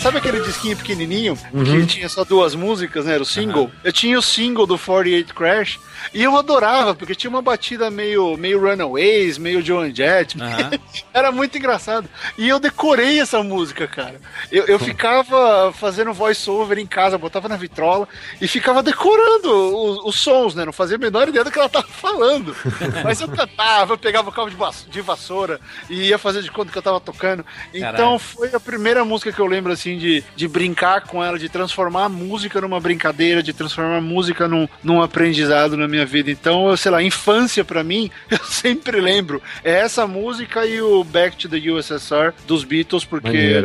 [0.06, 3.16] Sabe aquele disquinho pequenininho que tinha só duas músicas, né?
[3.16, 3.72] Era o single.
[3.84, 5.80] Eu tinha o single do 48 Crash
[6.14, 10.40] e eu adorava, porque tinha uma batida meio, meio Runaways, meio Joan Jett.
[10.40, 10.72] Aham.
[11.12, 12.08] Era muito engraçado.
[12.38, 14.22] E eu decorei essa música, cara.
[14.52, 18.08] Eu, eu ficava fazendo voice-over em casa, botava na vitrola
[18.40, 20.66] e ficava decorando os, os sons, né?
[20.66, 22.56] Não fazia a menor ideia do que ela tava falando.
[23.04, 24.58] Mas eu cantava, eu pegava o cabo de,
[24.90, 27.44] de vassoura e ia fazer de conta que eu tava tocando.
[27.74, 28.20] Então Caralho.
[28.20, 32.06] foi a primeira música que eu lembro, assim, de, de brincar com ela, de transformar
[32.06, 36.30] a música numa brincadeira, de transformar a música num, num aprendizado na minha vida.
[36.32, 39.42] Então, eu sei lá, infância pra mim, eu sempre lembro.
[39.64, 43.64] É essa música e o Back to the USSR dos Beatles, porque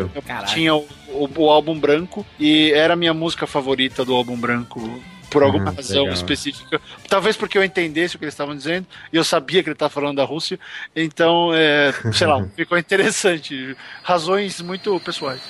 [0.53, 5.03] tinha o, o- o álbum branco e era a minha música favorita do álbum branco.
[5.31, 6.14] Por alguma Ah, razão legal.
[6.14, 6.81] específica.
[7.09, 9.88] Talvez porque eu entendesse o que eles estavam dizendo e eu sabia que ele estava
[9.88, 10.59] falando da Rússia.
[10.97, 13.77] Então, é, sei lá, ficou interessante.
[14.03, 15.40] Razões muito pessoais.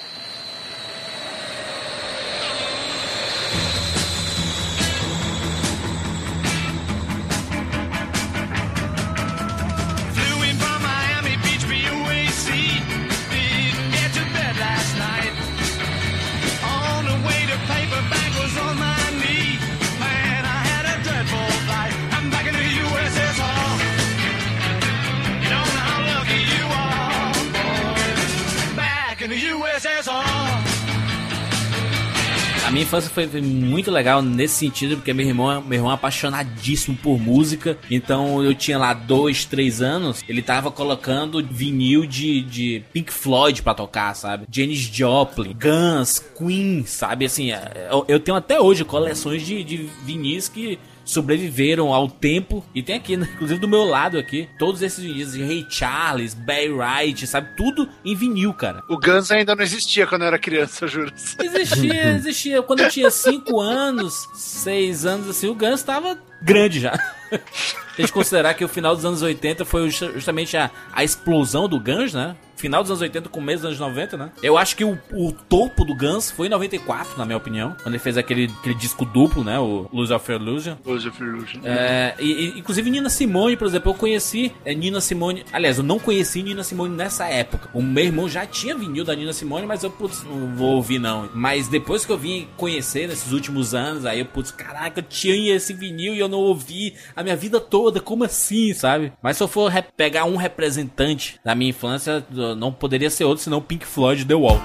[32.81, 37.19] Minha infância foi, muito legal nesse sentido, porque meu irmão, meu irmão é apaixonadíssimo por
[37.19, 37.79] música.
[37.91, 43.63] Então eu tinha lá dois, três anos, ele tava colocando vinil de, de Pink Floyd
[43.63, 44.47] pra tocar, sabe?
[44.51, 47.27] Janis Joplin, Guns, Queen, sabe?
[47.27, 50.79] Assim, é, eu, eu tenho até hoje coleções de, de vinis que
[51.11, 52.65] sobreviveram ao tempo.
[52.75, 56.71] E tem aqui, né, inclusive do meu lado aqui, todos esses vinis, Ray Charles, Barry
[56.71, 57.57] Wright, sabe?
[57.57, 58.83] Tudo em vinil, cara.
[58.89, 61.13] O Guns ainda não existia quando eu era criança, juro.
[61.15, 62.63] Existia, existia.
[62.63, 66.93] Quando eu tinha 5 anos, 6 anos, assim, o Guns tava grande já.
[67.31, 71.79] A gente considerar que o final dos anos 80 foi justamente a, a explosão do
[71.79, 72.35] Guns, né?
[72.61, 74.31] Final dos anos 80, começo dos anos 90, né?
[74.43, 77.75] Eu acho que o, o topo do Guns foi em 94, na minha opinião.
[77.83, 79.59] Quando ele fez aquele, aquele disco duplo, né?
[79.59, 80.77] O Lose of Illusion.
[80.85, 81.61] Lose of Illusion.
[81.65, 85.45] É, e, e, inclusive Nina Simone, por exemplo, eu conheci é, Nina Simone.
[85.51, 87.71] Aliás, eu não conheci Nina Simone nessa época.
[87.73, 90.99] O meu irmão já tinha vinil da Nina Simone, mas eu, putz, não vou ouvir
[90.99, 91.31] não.
[91.33, 95.55] Mas depois que eu vim conhecer nesses últimos anos, aí eu, putz, caraca, eu tinha
[95.55, 98.01] esse vinil e eu não ouvi a minha vida toda.
[98.01, 99.13] Como assim, sabe?
[99.23, 103.61] Mas se eu for pegar um representante da minha infância, não poderia ser outro senão
[103.61, 104.61] Pink Floyd The Wall.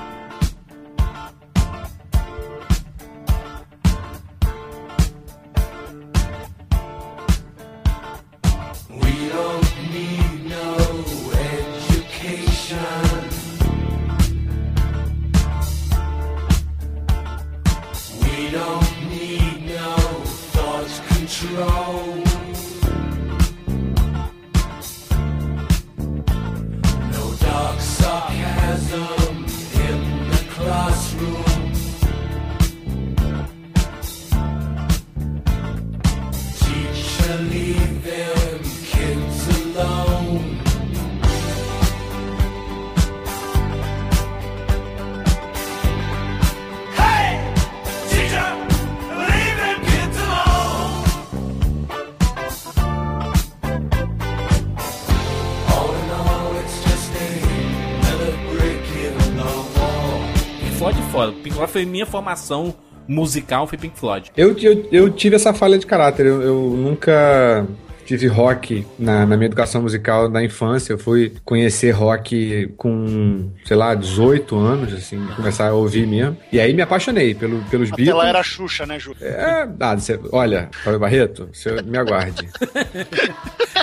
[61.76, 62.74] Foi minha formação
[63.06, 64.32] musical, foi Pink Floyd.
[64.38, 66.26] Eu, eu, eu tive essa falha de caráter.
[66.26, 67.68] Eu, eu nunca
[68.06, 70.94] tive rock na, na, minha educação musical da infância.
[70.94, 76.38] Eu fui conhecer rock com, sei lá, 18 anos, assim, começar a ouvir mesmo.
[76.50, 78.22] E aí me apaixonei pelo, pelos Até Beatles.
[78.22, 79.14] Ela era Xuxa, né, Ju?
[79.20, 82.48] É, ah, você, olha, Fábio Barreto, você me aguarde.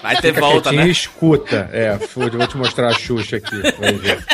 [0.03, 0.89] Vai ter Fica volta, né?
[0.89, 1.69] escuta.
[1.71, 3.61] É, vou te mostrar a Xuxa aqui.
[3.79, 4.25] Vai ver.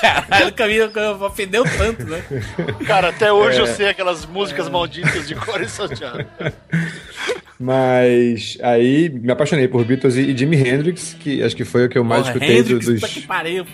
[0.00, 2.22] Caralho, o caminho ofendeu tanto, né?
[2.86, 3.60] Cara, até hoje é.
[3.62, 6.24] eu sei aquelas músicas malditas de Corey Santiago.
[7.58, 11.96] Mas aí me apaixonei por Beatles e Jimi Hendrix, que acho que foi o que
[11.96, 13.64] eu mais Porra, escutei Hendrix, dos, que pariu,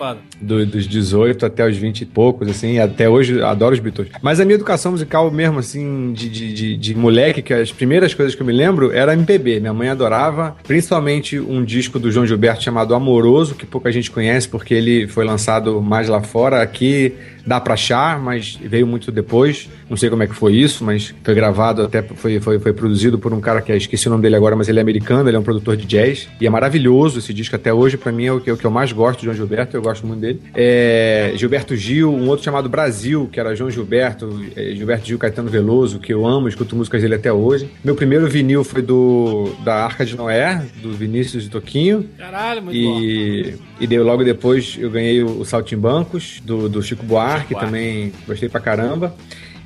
[0.40, 4.08] do, dos 18 até os 20 e poucos, assim, até hoje adoro os Beatles.
[4.22, 8.12] Mas a minha educação musical mesmo, assim, de, de, de, de moleque, que as primeiras
[8.14, 9.60] coisas que eu me lembro era MPB.
[9.60, 14.48] Minha mãe adorava, principalmente um disco do João Gilberto chamado Amoroso, que pouca gente conhece
[14.48, 16.62] porque ele foi lançado mais lá fora.
[16.62, 17.14] Aqui
[17.46, 19.68] dá pra achar, mas veio muito depois.
[19.88, 23.18] Não sei como é que foi isso, mas foi gravado, até foi, foi, foi produzido
[23.18, 25.40] por um cara que esqueci o nome dele agora, mas ele é americano, ele é
[25.40, 26.28] um produtor de jazz.
[26.40, 28.70] E é maravilhoso esse disco até hoje, para mim é o que, o que eu
[28.70, 30.40] mais gosto de João Gilberto, eu gosto muito dele.
[30.54, 35.50] É, Gilberto Gil, um outro chamado Brasil, que era João Gilberto, é, Gilberto Gil Caetano
[35.50, 37.70] Veloso, que eu amo, escuto músicas dele até hoje.
[37.84, 42.08] Meu primeiro vinil foi do da Arca de Noé, do Vinícius de Toquinho.
[42.16, 43.64] Caralho, muito e, bom.
[43.80, 48.12] E deu, logo depois eu ganhei o, o Saltimbancos, do, do Chico Buarque, Buarque, também
[48.26, 49.14] gostei pra caramba.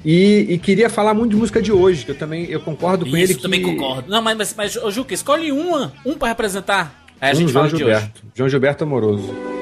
[0.05, 3.16] E, e, queria falar muito de música de hoje, que eu também eu concordo com
[3.16, 3.33] Isso, ele.
[3.33, 4.11] Eu também concordo.
[4.11, 7.07] Não, mas, mas, mas Juca, escolhe uma, um para representar.
[7.18, 8.07] Aí a um, gente João fala Gilberto.
[8.07, 8.33] de hoje.
[8.35, 9.53] João Gilberto Amoroso.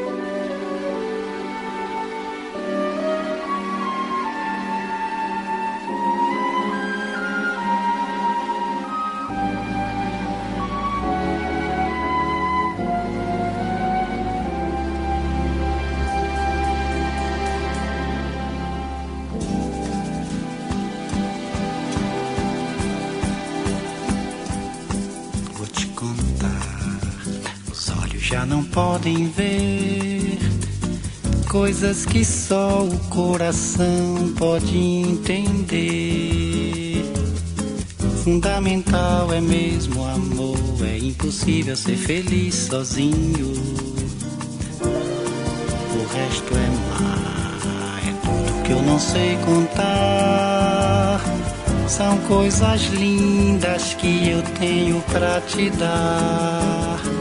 [31.72, 35.72] Coisas que só o coração pode entender.
[38.22, 43.54] Fundamental é mesmo amor, é impossível ser feliz sozinho.
[44.82, 46.68] O resto é
[47.00, 51.22] mar, é tudo que eu não sei contar.
[51.88, 57.11] São coisas lindas que eu tenho pra te dar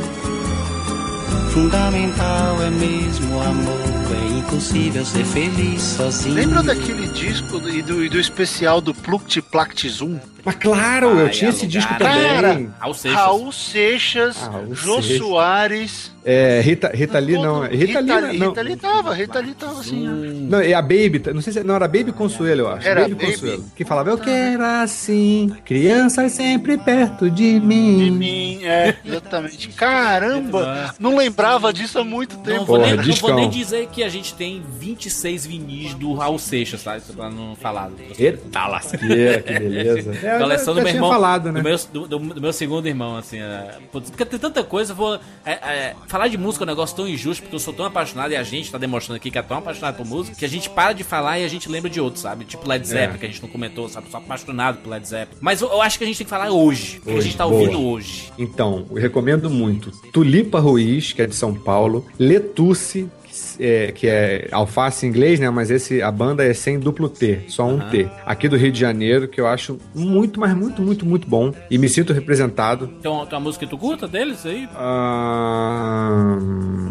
[1.54, 3.82] Fundamental é mesmo o amor.
[4.16, 6.34] É impossível ser feliz sozinho.
[6.36, 10.18] Lembra daquele disco do- e do, e do especial do Pluct Plact Zoom?
[10.46, 12.42] Mas claro, eu Ai, tinha esse disco alugado.
[12.42, 12.74] também.
[12.80, 13.20] Raul Seixas.
[13.20, 15.18] Raul Seixas, Ah, Raul Jô Seixas.
[15.18, 16.12] Soares.
[16.24, 17.62] É, Rita, Rita Lee não.
[17.62, 18.50] Rita, Lee, não.
[18.50, 20.08] Rita Lee tava, Rita Lee tava assim.
[20.50, 22.88] Não, é a Baby, não sei se não era Baby Consuelo, eu acho.
[22.88, 23.32] Era Baby, Baby.
[23.32, 23.66] Consuelo.
[23.76, 28.12] Que falava, eu quero assim, crianças sempre perto de De mim.
[28.12, 29.70] mim, é, exatamente.
[29.70, 32.66] Caramba, não lembrava disso há muito Não tempo.
[32.66, 36.38] vou, Porra, nem, não vou nem dizer que a gente tem 26 vinis do Raul
[36.38, 36.98] Seixas, tá?
[36.98, 37.90] Isso pra não falar.
[38.20, 40.12] Eita lasqueira, que beleza.
[40.22, 41.10] É, Coleção do meu tinha irmão.
[41.10, 41.60] falado, né?
[41.62, 43.40] do, meu, do, do- do meu segundo irmão, assim.
[43.40, 45.16] É, porque tem tanta coisa, eu vou.
[45.46, 48.32] é, é, falar de música é um negócio tão injusto, porque eu sou tão apaixonado
[48.32, 50.70] e a gente tá demonstrando aqui que é tão apaixonado por música, que a gente
[50.70, 52.46] para de falar e a gente lembra de outros, sabe?
[52.46, 53.18] Tipo Led Zeppelin, É.
[53.18, 54.10] que a gente não comentou, sabe?
[54.12, 55.38] Sou apaixonado por Led Zeppelin.
[55.42, 57.48] Mas eu, eu acho que a gente tem que falar hoje, porque a gente tá
[57.48, 57.60] boa.
[57.60, 58.32] ouvindo hoje.
[58.38, 59.92] Então, eu recomendo muito.
[60.12, 62.06] Tulipa Ruiz, que é de São Paulo.
[62.20, 63.21] Letusse, que
[63.62, 65.50] é, que é alface em inglês, né?
[65.50, 68.10] Mas esse, a banda é sem duplo T, só um T.
[68.26, 71.54] Aqui do Rio de Janeiro, que eu acho muito, mas muito, muito, muito bom.
[71.70, 72.90] E me sinto representado.
[73.00, 74.68] Então, tem uma música que tu curta deles aí?
[74.76, 76.38] Ah,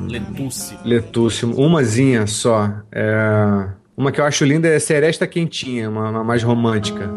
[0.09, 0.76] Letusse.
[0.85, 2.70] Letusse, umazinha só.
[2.92, 7.11] É, uma que eu acho linda é Seresta Quentinha, uma, uma mais romântica.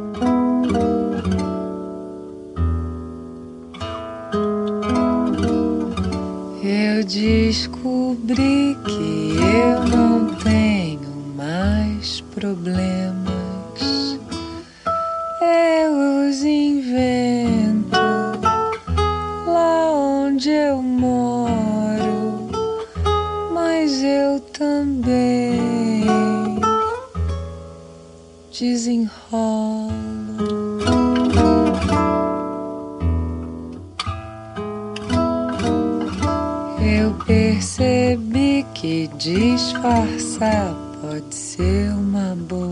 [6.63, 7.03] Eu
[8.13, 14.19] descobri que eu não tenho mais problemas.
[15.41, 17.97] Eu os invento
[19.47, 22.49] lá onde eu moro,
[23.51, 26.03] mas eu também
[28.51, 30.02] desenrolo.
[37.75, 42.69] Percebi que disfarçar pode ser uma boa.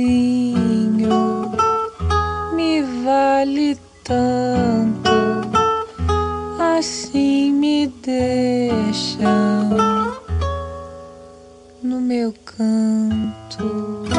[2.55, 5.11] me vale tanto,
[6.77, 9.77] assim me deixam
[11.83, 14.10] no meu canto.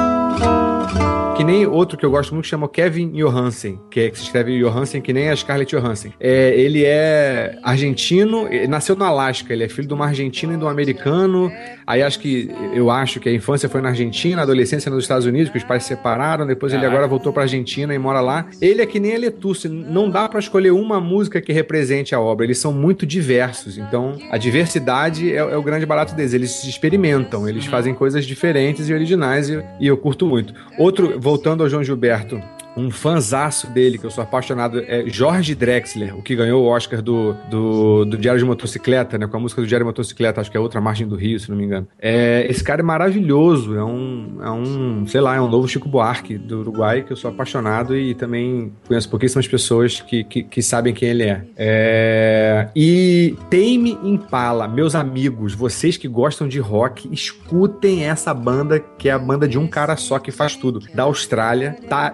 [1.42, 4.26] Que nem outro que eu gosto muito que chama Kevin Johansen, que, é, que se
[4.26, 6.10] escreve Johansen que nem a Scarlett Johansson.
[6.20, 10.58] É, ele é argentino, ele nasceu no Alasca, ele é filho de uma argentina e
[10.58, 11.52] de um americano.
[11.88, 15.26] Aí acho que eu acho que a infância foi na Argentina, a adolescência nos Estados
[15.26, 18.46] Unidos, que os pais se separaram, depois ele agora voltou pra Argentina e mora lá.
[18.62, 22.20] Ele é que nem a Letusse, não dá pra escolher uma música que represente a
[22.20, 23.80] obra, eles são muito diversos.
[23.80, 28.28] Então, a diversidade é, é o grande barato deles, eles se experimentam, eles fazem coisas
[28.28, 30.54] diferentes e originais e, e eu curto muito.
[30.78, 32.44] Outro, voltando ao João Gilberto,
[32.76, 37.02] um fanzaço dele, que eu sou apaixonado, é Jorge Drexler, o que ganhou o Oscar
[37.02, 39.28] do, do, do Diário de Motocicleta, né?
[39.28, 41.50] Com a música do Diário de Motocicleta, acho que é outra margem do Rio, se
[41.50, 41.88] não me engano.
[42.00, 45.90] É, esse cara é maravilhoso, é um, é um, sei lá, é um novo Chico
[45.90, 50.62] Buarque do Uruguai, que eu sou apaixonado e também conheço pouquíssimas pessoas que, que, que
[50.62, 51.44] sabem quem ele é.
[51.58, 59.10] é e Tame Impala, meus amigos, vocês que gostam de rock, escutem essa banda, que
[59.10, 62.12] é a banda de um cara só que faz tudo, da Austrália, tá,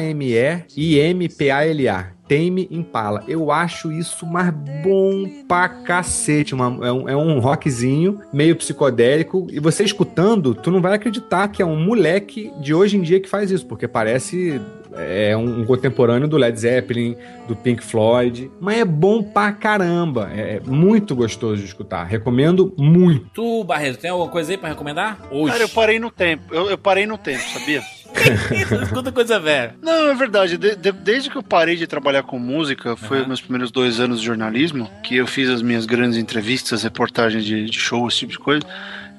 [0.00, 2.20] T-A-M-E-I-M-P-A-L-A.
[2.28, 3.24] Tame Impala.
[3.26, 4.50] Eu acho isso mais
[4.84, 6.54] bom pra cacete.
[6.54, 9.48] Uma- é, um, é um rockzinho meio psicodélico.
[9.50, 13.18] E você escutando, tu não vai acreditar que é um moleque de hoje em dia
[13.18, 14.60] que faz isso, porque parece
[14.92, 17.16] é um, um contemporâneo do Led Zeppelin,
[17.48, 18.48] do Pink Floyd.
[18.60, 20.30] Mas é bom pra caramba.
[20.32, 22.04] É, é muito gostoso de escutar.
[22.04, 23.26] Recomendo muito.
[23.34, 25.18] Tu, Barreto, tem alguma coisa aí pra recomendar?
[25.32, 25.50] Hoje.
[25.52, 26.44] Cara, eu parei no tempo.
[26.54, 27.82] Eu, eu parei no tempo, sabia?
[28.82, 29.74] Escuta coisa velha.
[29.82, 30.56] Não, é verdade.
[30.58, 34.00] De- de- desde que eu parei de trabalhar com música, foi os meus primeiros dois
[34.00, 38.20] anos de jornalismo, que eu fiz as minhas grandes entrevistas, reportagens de, de shows, esse
[38.20, 38.66] tipo de coisa.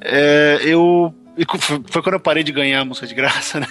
[0.01, 1.13] É, eu.
[1.41, 3.67] E Foi foi quando eu parei de ganhar música de graça, né?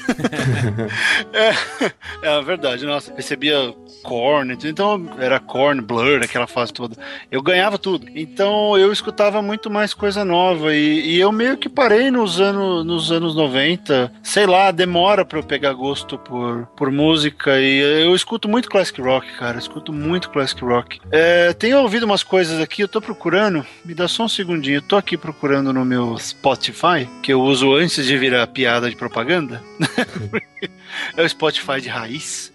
[1.32, 6.96] é, é verdade, nossa, recebia Korn, então era Korn, Blur, aquela fase toda.
[7.30, 8.06] Eu ganhava tudo.
[8.14, 12.84] Então eu escutava muito mais coisa nova e, e eu meio que parei nos anos,
[12.84, 14.12] nos anos 90.
[14.22, 19.00] Sei lá, demora pra eu pegar gosto por, por música e eu escuto muito classic
[19.00, 19.58] rock, cara.
[19.58, 21.00] Escuto muito classic rock.
[21.12, 23.64] É, tenho ouvido umas coisas aqui, eu tô procurando.
[23.84, 24.78] Me dá só um segundinho.
[24.78, 28.96] Eu tô aqui procurando no meu Spotify, que eu uso antes de virar piada de
[28.96, 29.62] propaganda.
[31.16, 32.52] é o Spotify de raiz.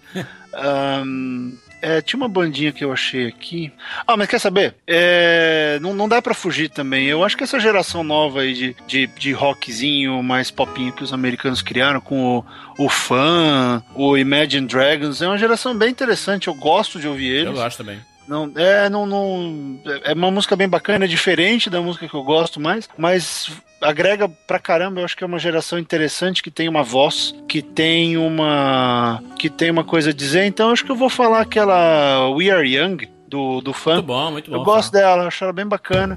[0.54, 1.52] Ahn,
[1.82, 3.72] é, tinha uma bandinha que eu achei aqui.
[4.06, 4.74] Ah, mas quer saber?
[4.86, 7.06] É, não, não dá pra fugir também.
[7.06, 11.12] Eu acho que essa geração nova aí de, de, de rockzinho mais popinho que os
[11.12, 16.48] americanos criaram com o, o Fan, o Imagine Dragons, é uma geração bem interessante.
[16.48, 17.58] Eu gosto de ouvir Eu eles.
[17.60, 18.00] gosto também.
[18.26, 22.24] Não, é, não, não, é uma música bem bacana, é diferente da música que eu
[22.24, 23.48] gosto mais, mas
[23.80, 27.62] agrega pra caramba, eu acho que é uma geração interessante que tem uma voz, que
[27.62, 31.40] tem uma que tem uma coisa a dizer, então eu acho que eu vou falar
[31.40, 33.94] aquela We Are Young do, do fã.
[33.94, 34.56] Muito bom, muito bom.
[34.56, 36.16] Eu gosto dela, eu acho ela bem bacana.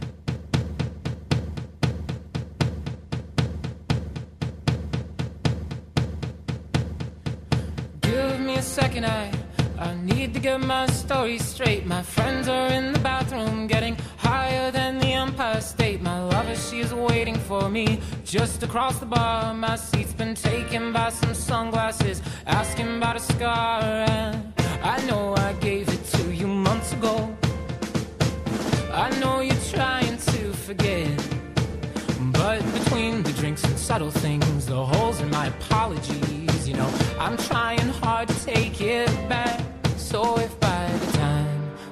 [8.04, 9.32] Give me a second, I,
[9.80, 11.86] I need to get my story straight.
[11.86, 13.96] My friends are in the bathroom getting
[14.30, 16.02] higher than the Empire State.
[16.02, 19.54] My lover, she's waiting for me just across the bar.
[19.54, 23.82] My seat's been taken by some sunglasses, asking about a scar.
[24.18, 24.36] And
[24.84, 27.16] I know I gave it to you months ago.
[29.06, 31.10] I know you're trying to forget.
[32.40, 37.38] But between the drinks and subtle things, the holes in my apologies, you know, I'm
[37.50, 39.60] trying hard to take it back.
[39.98, 41.49] So if by the time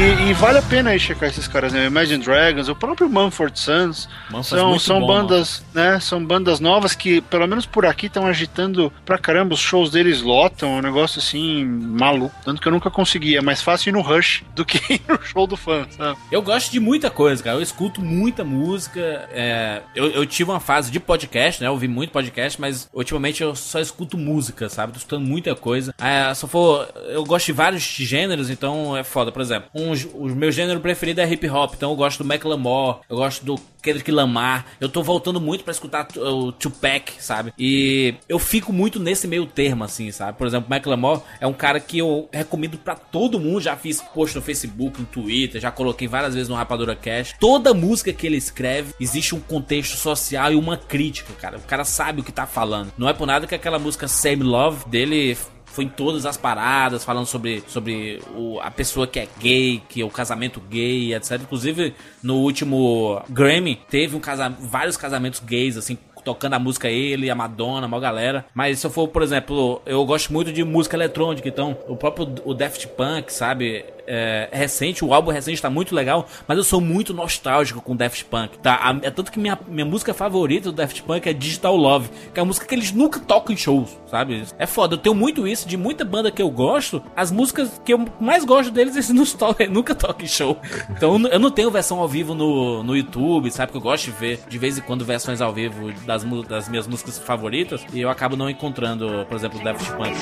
[0.00, 1.84] E, e vale a pena aí checar esses caras, né?
[1.84, 4.08] Imagine Dragons, o próprio Mumford Sons.
[4.42, 6.00] São são bom, bandas, né?
[6.00, 9.52] São bandas novas que, pelo menos por aqui, estão agitando pra caramba.
[9.52, 12.34] Os shows deles lotam, é um negócio assim, maluco.
[12.42, 13.36] Tanto que eu nunca consegui.
[13.36, 16.18] É mais fácil ir no Rush do que ir no show do fã, sabe?
[16.32, 17.58] Eu gosto de muita coisa, cara.
[17.58, 19.28] Eu escuto muita música.
[19.30, 21.68] é, eu, eu tive uma fase de podcast, né?
[21.68, 24.94] Eu ouvi muito podcast, mas ultimamente eu só escuto música, sabe?
[24.94, 25.94] Tô escutando muita coisa.
[25.98, 26.88] É, só for.
[27.10, 29.30] Eu gosto de vários gêneros, então é foda.
[29.30, 32.98] Por exemplo, um, o meu gênero preferido é hip hop, então eu gosto do Macklemore,
[33.08, 34.66] eu gosto do Kendrick Lamar.
[34.80, 37.52] Eu tô voltando muito pra escutar o Tupac, sabe?
[37.58, 40.36] E eu fico muito nesse meio termo, assim, sabe?
[40.38, 43.60] Por exemplo, Macklemore é um cara que eu recomendo pra todo mundo.
[43.60, 47.34] Já fiz post no Facebook, no Twitter, já coloquei várias vezes no Rapadura Cash.
[47.40, 51.58] Toda música que ele escreve, existe um contexto social e uma crítica, cara.
[51.58, 52.92] O cara sabe o que tá falando.
[52.96, 55.36] Não é por nada que aquela música Same Love dele
[55.72, 60.02] foi em todas as paradas, falando sobre, sobre o- a pessoa que é gay, que
[60.02, 61.40] é o casamento gay, etc.
[61.42, 67.30] Inclusive, no último Grammy, teve um casa, vários casamentos gays, assim, tocando a música ele,
[67.30, 68.44] a Madonna, a galera.
[68.54, 72.28] Mas se eu for, por exemplo, eu gosto muito de música eletrônica, então o próprio
[72.44, 73.84] o Daft Punk, sabe?
[74.12, 77.94] É, é recente, o álbum recente tá muito legal, mas eu sou muito nostálgico com
[77.94, 78.74] Daft Punk, tá?
[78.82, 82.40] A- é tanto que minha, minha música favorita do Daft Punk é Digital Love, que
[82.40, 84.44] é uma música que eles nunca tocam em shows, sabe?
[84.58, 87.92] É foda, eu tenho muito isso, de muita banda que eu gosto, as músicas que
[87.94, 90.58] eu mais gosto deles, eles não tocam, nunca tocam em show.
[90.90, 93.70] Então eu não- tenho versão ao vivo no, no YouTube, sabe?
[93.70, 96.86] Que eu gosto de ver de vez em quando versões ao vivo das, das minhas
[96.88, 100.16] músicas favoritas, e eu acabo não encontrando, por exemplo, Daft Punk.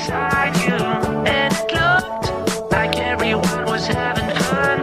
[3.31, 4.78] everyone was having fun.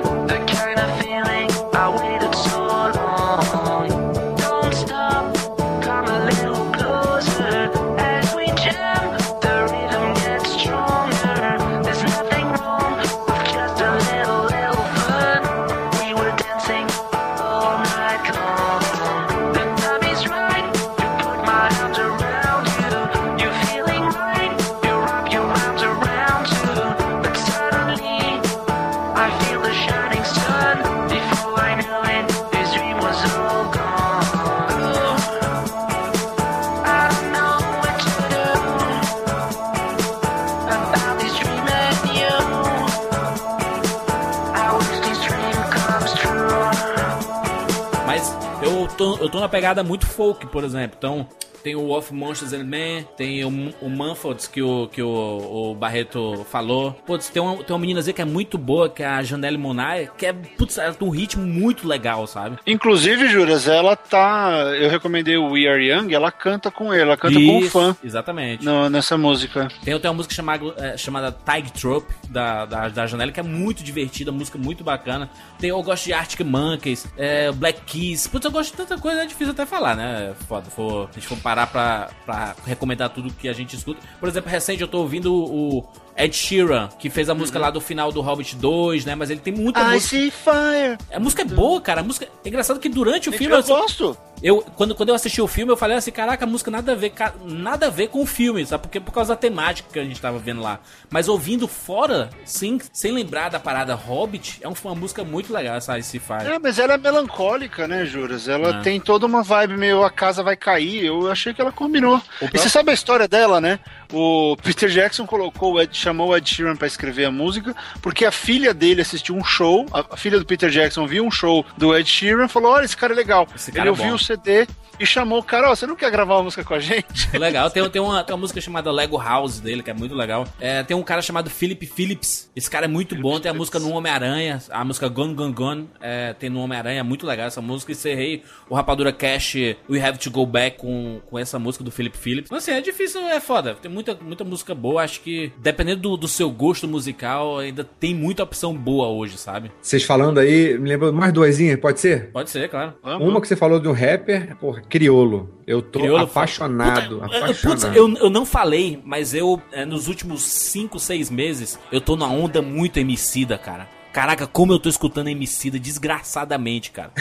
[49.19, 50.95] Eu tô, na pegada muito folk, por exemplo.
[50.97, 51.27] Então,
[51.65, 56.45] tem o Wolf Monsters and Men, tem o, o que, o, que o, o Barreto
[56.51, 56.91] falou.
[57.07, 60.07] Putz, tem uma, tem uma meninazinha que é muito boa, que é a Janelle Monáe,
[60.15, 62.59] que é, putz, ela tem um ritmo muito legal, sabe?
[62.67, 64.75] Inclusive, Juras, ela tá.
[64.79, 67.71] Eu recomendei o We Are Young, ela canta com ele, ela canta com o Isso,
[67.71, 68.63] fã Exatamente.
[68.63, 69.67] no- nessa música.
[69.83, 73.43] Tem, tem uma música chamada, é, chamada Tig Trope, da, da, da Janelle, que é
[73.43, 75.31] muito divertida, música muito bacana.
[75.57, 78.27] Tem, eu gosto de Arctic Monkeys, é, Black Keys.
[78.27, 80.35] Putz, eu gosto de tanta coisa, é difícil até falar, né?
[80.47, 84.01] Foda, for, se a gente for parar pra, pra recomendar tudo que a gente escuta.
[84.19, 85.85] Por exemplo, recente eu tô ouvindo o
[86.17, 89.15] Ed Sheeran, que fez a música lá do final do Hobbit 2, né?
[89.15, 89.99] Mas ele tem muita I música.
[90.15, 90.97] see fire.
[91.13, 92.01] A música é boa, cara.
[92.01, 92.27] A música.
[92.43, 93.55] É engraçado que durante o Gente, filme.
[93.55, 94.17] eu gosto.
[94.43, 96.95] Eu, quando, quando eu assisti o filme, eu falei assim, caraca, a música nada a
[96.95, 97.13] ver,
[97.45, 98.83] nada a ver com o filme, sabe?
[98.83, 100.79] Porque por causa da temática que a gente tava vendo lá.
[101.09, 105.75] Mas ouvindo fora, sim, sem lembrar da parada Hobbit, é um- uma música muito legal
[105.75, 106.45] essa Sci-Fi.
[106.47, 108.47] É, mas ela é melancólica, né, Juras?
[108.47, 108.81] Ela É.
[108.81, 111.05] tem toda uma vibe meio a casa vai cair.
[111.05, 112.17] Eu achei que ela combinou.
[112.17, 113.79] E próprio- você sabe a história dela, né?
[114.13, 118.25] O Peter Jackson colocou o Ed, chamou o Ed Sheeran pra escrever a música, porque
[118.25, 121.95] a filha dele assistiu um show, a, filha do Peter Jackson viu um show do
[121.95, 123.47] Ed Sheeran e falou: Olha, esse cara é legal.
[123.55, 124.15] Esse Ele cara é ouviu bom.
[124.15, 124.67] o CD
[124.99, 127.29] e chamou o cara, ó, você não quer gravar uma música com a gente?
[127.37, 130.47] Legal, tem, tem, uma, tem uma música chamada Lego House dele, que é muito legal.
[130.59, 132.49] É, tem um cara chamado Philip Phillips.
[132.55, 133.39] Esse cara é muito bom.
[133.39, 135.89] Tem a música no Homem-Aranha, a música Gone Gone Gone.
[135.99, 137.91] É, tem no Homem-Aranha, é muito legal essa música.
[137.91, 139.55] Encerrei o Rapadura Cash
[139.89, 142.49] We Have to Go Back com, com essa música do Philip Phillips.
[142.49, 143.75] Mas assim, é difícil, é foda.
[143.75, 145.03] Tem muita, muita música boa.
[145.03, 149.71] Acho que, dependendo do, do seu gosto musical, ainda tem muita opção boa hoje, sabe?
[149.81, 152.31] Vocês falando aí, me lembrou mais duasinhas, pode ser?
[152.31, 152.93] Pode ser, claro.
[153.03, 155.49] Uma que você falou de um rapper, porra, Criolo.
[155.65, 157.81] Eu tô Criolo, apaixonado, Puta, apaixonado.
[157.81, 162.15] putz, eu, eu não falei, mas eu, é, nos últimos 5, 6 meses, eu tô
[162.15, 163.89] na onda muito emicida, cara.
[164.15, 167.11] Caraca, como eu tô escutando Emicida desgraçadamente, cara.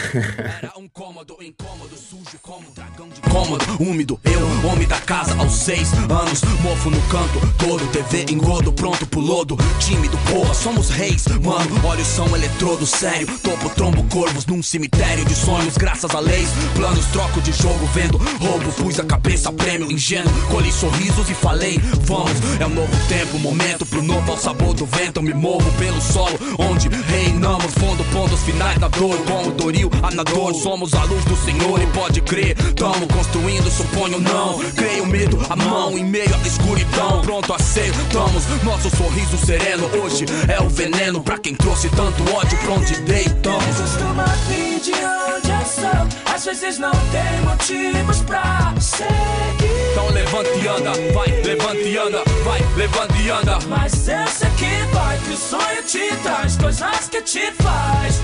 [0.63, 4.17] Era um cômodo, incômodo, sujo como dragão de cômodo, úmido.
[4.23, 9.19] Eu, homem da casa aos seis anos, mofo no canto todo, TV engodo, pronto pro
[9.19, 9.57] lodo.
[9.77, 11.81] Tímido, porra, somos reis, mano.
[11.83, 13.27] Olha o som eletrodo, sério.
[13.39, 16.47] Topo, trombo, corvos num cemitério de sonhos, graças a leis.
[16.77, 18.71] Planos, troco de jogo, vendo roubo.
[18.71, 20.31] Pus a cabeça, prêmio, ingênuo.
[20.47, 22.31] Colhi sorrisos e falei, vamos.
[22.57, 25.17] É um novo tempo, momento pro novo ao sabor do vento.
[25.17, 27.73] Eu me movo pelo solo, onde reinamos.
[27.73, 30.53] Fundo, pontos finais da dor, como Doril, anador.
[30.53, 32.55] Somos a luz do Senhor e pode crer.
[32.73, 34.59] Tamo construindo, suponho não.
[34.75, 37.21] Creio medo, a mão em meio à escuridão.
[37.21, 38.43] Pronto a ser, estamos.
[38.63, 43.75] Nosso sorriso sereno hoje é o veneno pra quem trouxe tanto ódio pra onde deitamos.
[43.77, 46.33] Costuma vir de onde sou.
[46.33, 49.91] Às vezes não tem motivos pra seguir.
[49.91, 53.59] Então levanta e anda, vai, levanta e anda, vai, levanta e anda.
[53.67, 58.21] Mas eu sei que vai, que o sonho te traz coisas que te faz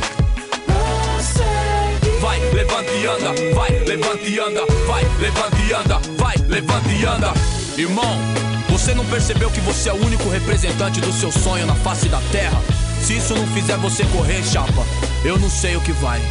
[0.65, 2.19] prosseguir.
[2.19, 7.05] Vai, levanta e anda, vai, levanta e anda, vai, levanta e anda, vai, levanta e
[7.05, 7.33] anda.
[7.77, 8.17] Irmão,
[8.69, 12.19] você não percebeu que você é o único representante do seu sonho na face da
[12.31, 12.61] terra?
[13.01, 14.85] Se isso não fizer você correr, chapa,
[15.23, 16.21] eu não sei o que vai.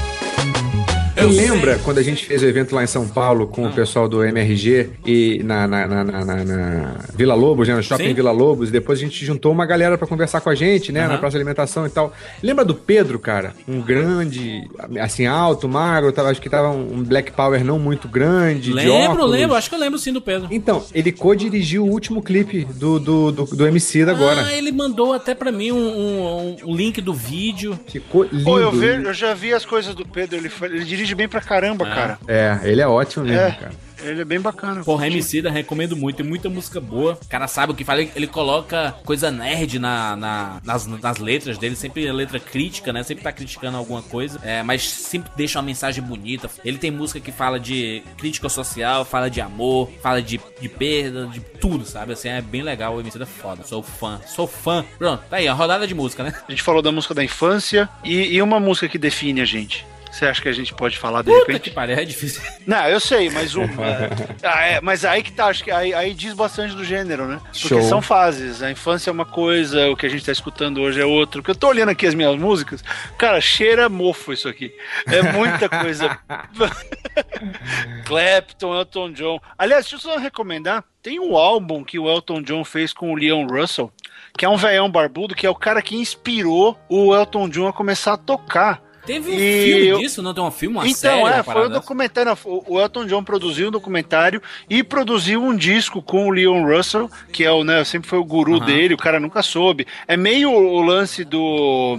[1.29, 1.51] Sei.
[1.51, 4.25] lembra quando a gente fez o evento lá em São Paulo com o pessoal do
[4.25, 7.75] MRG e na, na, na, na- na- na Vila Lobos, né?
[7.75, 8.15] No shopping Sim.
[8.15, 11.07] Vila Lobos, e depois a gente juntou uma galera pra conversar com a gente, né?
[11.07, 12.13] Na praça de alimentação e tal.
[12.43, 13.53] Lembra do Pedro, cara?
[13.69, 14.69] Um grande,
[15.01, 18.69] assim, alto, magro, tava, acho que tava um Black Power não muito grande.
[18.71, 19.31] de lembro, óculos.
[19.31, 20.49] lembro, acho que eu lembro sim do Pedro.
[20.51, 24.45] Então, ele co-dirigiu o último clipe do, do, do, do MC da agora.
[24.47, 27.79] Ah, ele mandou até pra mim um, um- um link do vídeo.
[27.89, 28.45] Ficou lindo.
[28.45, 31.41] Pô, eu, ve- eu já vi as coisas do Pedro, ele, ele dirige bem pra
[31.41, 32.19] caramba, cara.
[32.27, 33.51] É, ele é ótimo mesmo, É.
[33.53, 33.91] cara.
[34.03, 34.83] Ele é bem bacana.
[34.83, 37.19] Porra, Emicida, recomendo muito, tem muita música boa.
[37.23, 41.19] O cara sabe o que fala, ele- ele coloca coisa nerd na, na- nas, nas
[41.19, 43.03] letras dele, sempre é letra crítica, né?
[43.03, 46.49] Sempre tá criticando alguma coisa, é, mas sempre deixa uma mensagem bonita.
[46.65, 51.27] Ele tem música que fala de crítica social, fala de amor, fala de, de perda,
[51.27, 52.15] de tudo, sabe?
[52.15, 53.65] Assim, é bem legal, o Emicida é foda.
[53.65, 54.83] Sou fã, sou fã.
[54.99, 56.33] Pronto, tá aí, a rodada de música, né?
[56.49, 59.85] A gente falou da música da infância e, e uma música que define a gente.
[60.11, 61.61] Você acha que a gente pode falar de Puta repente?
[61.63, 62.43] que pariu, é difícil.
[62.67, 63.69] Não, eu sei, mas uma.
[64.43, 67.41] ah, é, mas aí que tá, acho que aí, aí diz bastante do gênero, né?
[67.45, 67.83] Porque Show.
[67.83, 68.63] são fases.
[68.63, 71.43] A infância é uma coisa, o que a gente tá escutando hoje é outro.
[71.43, 72.83] Que eu tô olhando aqui as minhas músicas,
[73.17, 74.75] cara, cheira mofo isso aqui.
[75.07, 76.19] É muita coisa.
[78.05, 79.41] Clapton, Elton John.
[79.57, 80.85] Aliás, deixa eu só recomendar.
[81.03, 83.91] Tem um álbum que o Elton John fez com o Leon Russell,
[84.37, 87.73] que é um velhão barbudo, que é o cara que inspirou o Elton John a
[87.73, 88.83] começar a tocar.
[89.11, 91.43] Teve um E filme eu- disso, não tem um filme, uma então, série, é, uma
[91.45, 92.39] foi um documentário.
[92.45, 97.45] O Elton John produziu um documentário e produziu um disco com o Leon Russell, que
[97.45, 99.85] é o, né, sempre foi o guru dele, o cara nunca soube.
[100.07, 101.99] É meio o lance do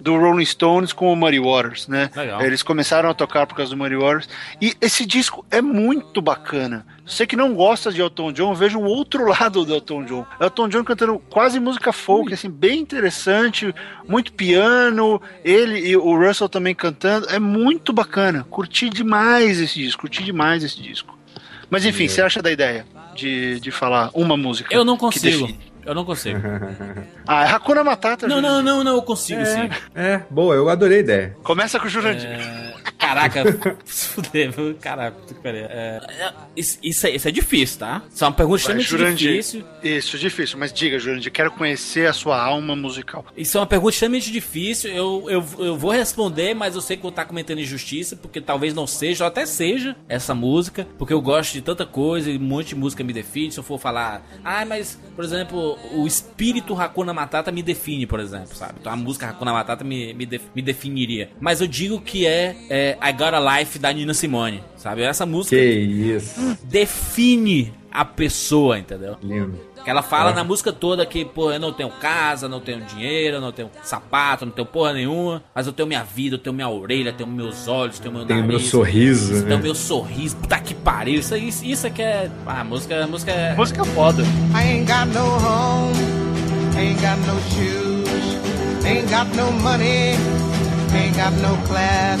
[0.00, 2.10] do Rolling Stones com o Muddy Waters, né?
[2.14, 2.42] Legal.
[2.42, 4.28] Eles começaram a tocar por causa do Muddy Waters.
[4.60, 6.86] E esse disco é muito bacana.
[7.04, 10.26] Você que não gosta de Elton John, veja o outro lado do Elton John.
[10.40, 13.74] Elton John cantando quase música folk, assim, bem interessante,
[14.06, 17.28] muito piano, ele e o Russell também cantando.
[17.30, 18.46] É muito bacana.
[18.50, 21.18] Curti demais esse disco, curti demais esse disco.
[21.70, 24.74] Mas enfim, você acha da ideia de, de falar uma música?
[24.74, 25.48] Eu não que consigo.
[25.88, 26.38] Eu não consigo.
[27.26, 28.26] Ah, é Hakuna Matata.
[28.26, 29.68] Não, não, não, não, eu consigo sim.
[29.94, 31.36] É, boa, eu adorei a ideia.
[31.42, 32.26] Começa com o Jurandir.
[32.26, 33.42] É, Caraca,
[33.84, 34.74] se fuder, viu?
[34.80, 35.16] caraca.
[35.44, 38.02] É, é, isso, isso, é, isso é difícil, tá?
[38.12, 39.30] Isso é uma pergunta extremamente Jurandir.
[39.30, 39.64] difícil.
[39.82, 40.58] Isso, é difícil.
[40.58, 43.24] Mas diga, Jurandir, quero conhecer a sua alma musical.
[43.36, 44.90] Isso é uma pergunta extremamente difícil.
[44.90, 48.40] Eu, eu, eu vou responder, mas eu sei que eu vou estar cometendo injustiça, porque
[48.40, 52.36] talvez não seja, ou até seja, essa música, porque eu gosto de tanta coisa e
[52.36, 53.50] um monte de música me define.
[53.52, 58.20] Se eu for falar, ah, mas, por exemplo, o espírito Hakuna Matata me define, por
[58.20, 58.74] exemplo, sabe?
[58.80, 61.30] Então a música Hakuna Matata me, me, def- me definiria.
[61.40, 65.02] Mas eu digo que é, é I Got a Life da Nina Simone, sabe?
[65.02, 66.56] Essa música Que isso.
[66.64, 69.16] define a pessoa, entendeu?
[69.22, 69.58] Lindo.
[69.84, 70.34] Que ela fala É.
[70.34, 74.44] na música toda que, pô, eu não tenho casa, não tenho dinheiro, não tenho sapato,
[74.44, 77.30] não tenho porra nenhuma, mas eu tenho minha vida, eu tenho minha orelha, eu tenho
[77.30, 78.60] meus olhos, tenho meu Tem o nariz.
[78.60, 79.48] meu sorriso, eu né?
[79.48, 80.36] tenho meu sorriso.
[80.36, 81.20] Puta que pariu.
[81.20, 82.28] Isso, isso, isso é que é.
[82.46, 83.54] Ah, a música, a música é.
[83.54, 84.22] Música foda.
[84.54, 85.96] I ain't got no home,
[86.76, 90.16] ain't got no shoes, ain't got no money,
[90.92, 92.20] ain't got no class,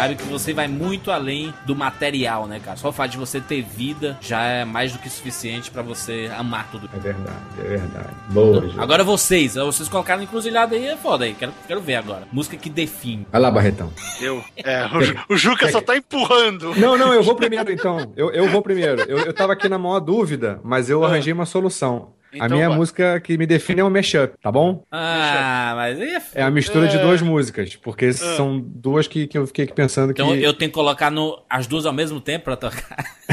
[0.00, 0.14] sabe?
[0.14, 2.76] Que você vai muito além do material, né, cara?
[2.76, 6.30] Só o fato de você ter vida já é mais do que suficiente pra você
[6.36, 6.88] amar tudo.
[6.94, 8.08] É verdade, é verdade.
[8.30, 8.80] Boa, Ju.
[8.80, 11.34] Agora vocês, vocês colocaram encruzilhada aí, é foda aí.
[11.34, 12.26] Quero, quero ver agora.
[12.32, 13.26] Música que define.
[13.30, 13.92] Vai lá, Barretão.
[14.20, 14.42] Eu.
[14.56, 14.86] É,
[15.28, 16.74] o, o Juca só tá empurrando.
[16.76, 18.12] Não, não, eu vou primeiro então.
[18.16, 19.02] Eu, eu vou primeiro.
[19.02, 22.12] Eu, eu tava aqui na maior dúvida, mas eu arranjei uma solução.
[22.34, 22.78] A Então minha vai.
[22.78, 24.84] música que me define é um mashup, tá bom?
[24.90, 27.00] Ah, mas é É a mistura de É.
[27.02, 30.20] duas músicas, porque são duas que, que eu fiquei pensando que.
[30.22, 32.96] Então eu tenho que colocar no, as duas ao mesmo tempo pra tocar.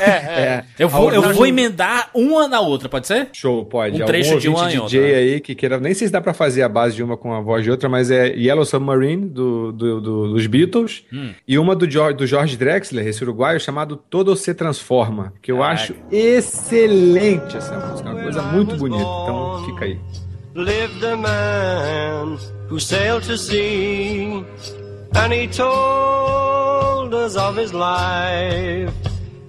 [0.00, 3.28] É, Eu vou, eu vou emendar uma na outra, pode ser?
[3.32, 4.00] Show, pode.
[4.02, 5.14] Um trecho Algum de uma DJ outra, né?
[5.14, 5.78] aí que queira.
[5.78, 7.88] Nem sei se dá pra fazer a base de uma com a voz de outra,
[7.88, 11.32] mas é Yellow Submarine do, do- do- dos Beatles Hum.
[11.46, 15.58] e uma do, George, do Jorge Drexler, esse uruguaio, chamado Todo Se Transforma, que eu
[15.58, 15.74] Caraca.
[15.74, 19.02] acho excelente essa música, é coisa muito bonita.
[19.02, 19.98] Então fica aí.
[20.54, 22.36] lived a man
[22.68, 24.44] who sailed to sea,
[25.14, 28.92] and he told us of his life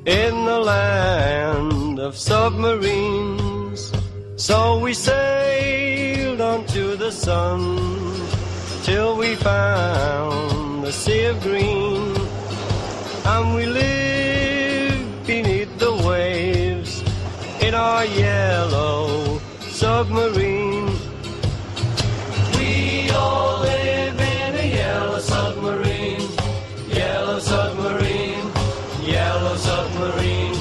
[0.05, 3.91] in the land of submarines.
[4.36, 7.78] So we sailed onto the sun
[8.84, 12.15] till we found the sea of green,
[13.26, 14.41] and we lived
[17.82, 19.39] our yellow
[19.82, 20.86] submarine.
[22.55, 26.27] We all live in a yellow submarine,
[26.93, 28.45] yellow submarine,
[29.03, 30.57] yellow submarine.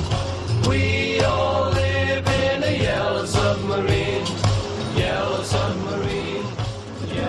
[0.68, 4.26] We all live in a yellow submarine,
[4.96, 6.46] yellow submarine.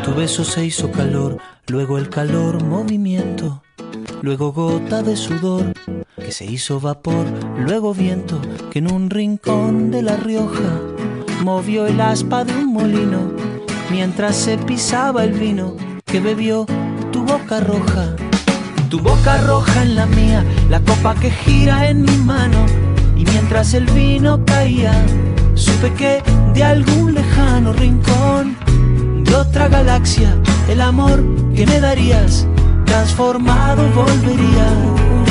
[0.06, 1.38] Tu beso se hizo calor,
[1.68, 3.62] luego el calor movimiento,
[4.22, 5.74] luego gota de sudor
[6.32, 7.26] se hizo vapor,
[7.58, 8.40] luego viento
[8.72, 10.80] que en un rincón de La Rioja
[11.44, 13.32] movió el aspa de un molino
[13.90, 15.76] mientras se pisaba el vino
[16.06, 16.66] que bebió
[17.12, 18.16] tu boca roja.
[18.90, 22.66] Tu boca roja en la mía, la copa que gira en mi mano
[23.18, 24.94] y mientras el vino caía,
[25.56, 26.24] supe que
[26.54, 28.56] de algún lejano rincón
[29.26, 30.38] de otra galaxia,
[30.70, 31.22] el amor
[31.56, 32.48] que me darías,
[32.86, 35.11] transformado volvería.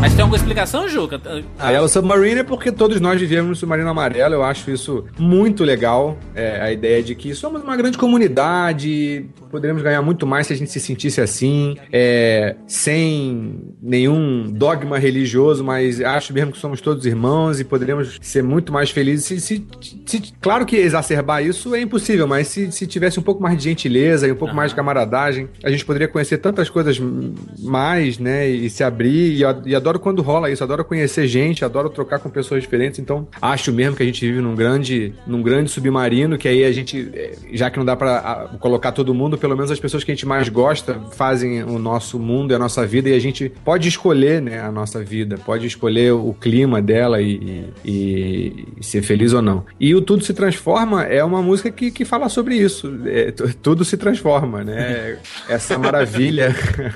[0.00, 1.20] Mas tem alguma explicação, Juca?
[1.58, 4.34] A Yellow Submarine é porque todos nós vivemos no submarino amarelo.
[4.34, 6.16] Eu acho isso muito legal.
[6.34, 10.56] É, a ideia de que somos uma grande comunidade, poderíamos ganhar muito mais se a
[10.56, 17.04] gente se sentisse assim, é, sem nenhum dogma religioso, mas acho mesmo que somos todos
[17.06, 19.24] irmãos e poderíamos ser muito mais felizes.
[19.26, 19.66] Se, se-
[20.06, 23.64] se- claro que exacerbar isso é impossível, mas se, se tivesse um pouco mais de
[23.64, 26.98] gentileza e um pouco mais de camaradagem, a gente poderia conhecer tantas coisas
[27.58, 28.48] mais, né?
[28.48, 29.32] E se abrir.
[29.34, 32.98] E, eu- e adoro quando rola isso, adoro conhecer gente, adoro trocar com pessoas diferentes.
[32.98, 36.72] Então, acho mesmo que a gente vive num grande, num grande submarino, que aí a
[36.72, 40.04] gente, eh, já que não dá pra ah, colocar todo mundo, pelo menos as pessoas
[40.04, 43.18] que a gente mais gosta fazem o nosso mundo e a nossa vida, e a
[43.18, 48.84] gente pode escolher, né, a nossa vida, pode escolher o clima dela e, e- e
[48.84, 49.64] ser feliz ou não.
[49.78, 52.92] E o Tudo Se Transforma é uma música que, que fala sobre isso.
[53.06, 55.18] É, tu- tudo se transforma, né?
[55.48, 56.54] Essa maravilha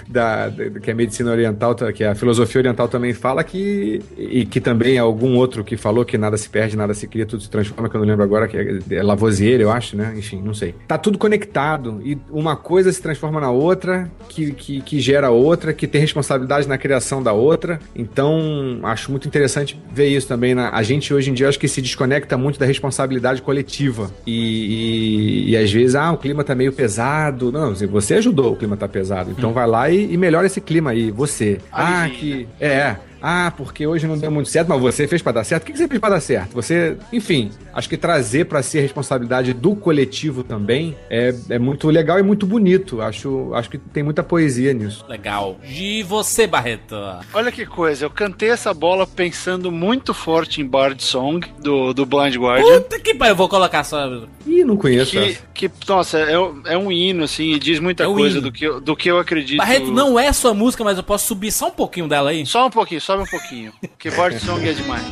[0.09, 4.61] da, da- que a medicina oriental, que a filosofia oriental também fala que e que
[4.61, 7.89] também algum outro que falou que nada se perde, nada se cria, tudo se transforma,
[7.89, 10.15] que eu não lembro agora, que é, é Lavoisier, eu acho, né?
[10.17, 10.75] Enfim, não sei.
[10.87, 15.73] Tá tudo conectado e uma coisa se transforma na outra, que, que, que gera outra,
[15.73, 17.79] que tem responsabilidade na criação da outra.
[17.95, 20.55] Então, acho muito interessante ver isso também.
[20.55, 24.11] Na, a gente hoje em dia acho que se desconecta muito da responsabilidade coletiva.
[24.27, 27.53] E, e, e às vezes, ah, o clima tá meio pesado.
[27.53, 29.31] Não, você ajudou o clima tá pesado.
[29.31, 31.59] Então vai lá e, e melhora esse clima aí, você.
[31.73, 32.49] Ah, que.
[32.61, 32.97] É.
[33.27, 35.63] Ah, porque hoje não deu muito certo, mas você fez pra dar certo.
[35.63, 36.53] O que você fez pra dar certo?
[36.53, 41.89] Você, enfim, acho que trazer pra si a responsabilidade do coletivo também é, é muito
[41.89, 43.01] legal e muito bonito.
[43.01, 45.07] Acho, acho que tem muita poesia nisso.
[45.09, 45.57] Legal.
[45.67, 46.95] De você, Barreto.
[47.33, 52.05] Olha que coisa, eu cantei essa bola pensando muito forte em Bard Song, do, do
[52.05, 52.83] Blind Guardian.
[52.83, 54.05] Puta que pariu, eu vou colocar só.
[54.47, 55.43] Ih, não conheço Que, essa.
[55.55, 56.35] que nossa, é,
[56.75, 58.43] é um hino, assim, e diz muita É um coisa hino.
[58.49, 59.57] do que, eu- do que eu acredito.
[59.59, 62.45] Barreto não é sua música, mas eu posso subir só um pouquinho dela aí?
[62.45, 63.73] Só um pouquinho, sobe um pouquinho.
[63.99, 65.05] Que Bard Song é demais.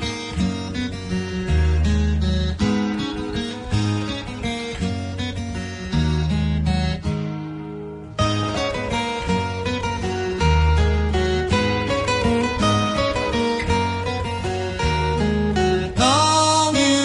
[15.97, 17.03] Now you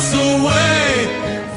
[0.00, 1.08] us away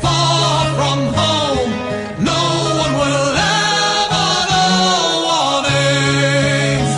[0.01, 1.71] far from home.
[2.19, 2.41] No
[2.83, 6.89] one will ever know what is,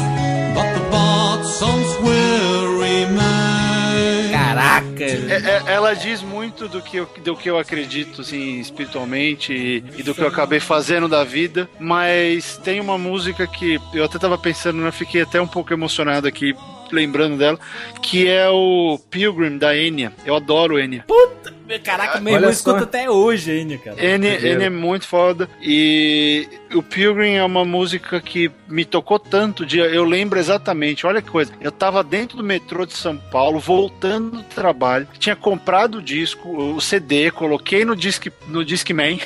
[0.55, 4.31] but the bard songs will remain.
[4.31, 5.03] Caraca!
[5.05, 9.83] É- é- ela diz muito do que, eu, do que eu acredito, assim, espiritualmente e,
[9.99, 14.17] e do que eu acabei fazendo da vida, mas tem uma música que eu até
[14.17, 16.55] tava pensando, né, fiquei até um pouco emocionado aqui,
[16.91, 17.59] lembrando dela,
[18.01, 20.13] que é o Pilgrim, da Enya.
[20.25, 21.03] Eu adoro Enya.
[21.07, 21.53] Puta,
[21.83, 24.03] caraca, meu irmão escuta até hoje ainda, cara.
[24.03, 25.49] N, N é muito foda.
[25.61, 29.65] E o Pilgrim é uma música que me tocou tanto.
[29.65, 31.51] De, eu lembro exatamente, olha que coisa.
[31.61, 35.07] Eu tava dentro do metrô de São Paulo, voltando do trabalho.
[35.17, 39.19] Tinha comprado o disco, o CD, coloquei no Disc, no Discman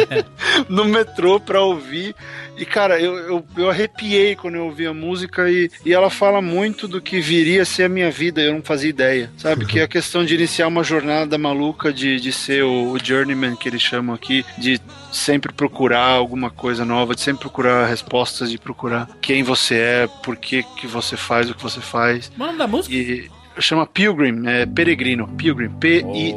[0.68, 2.14] no metrô pra ouvir.
[2.56, 6.40] E, cara, eu, eu, eu arrepiei quando eu ouvi a música e, e ela fala
[6.40, 9.66] muito do que viria a ser a minha vida, eu não fazia ideia, sabe?
[9.66, 13.56] Que é a questão de iniciar uma jornada maluca de, de ser o, o journeyman
[13.56, 14.80] que eles chamam aqui, de
[15.12, 20.36] sempre procurar alguma coisa nova, de sempre procurar respostas, de procurar quem você é, por
[20.36, 22.30] que, que você faz o que você faz.
[22.36, 22.94] O nome da música?
[22.94, 26.34] E chama Pilgrim, é peregrino, Pilgrim, P-I-L-G-R-I-M.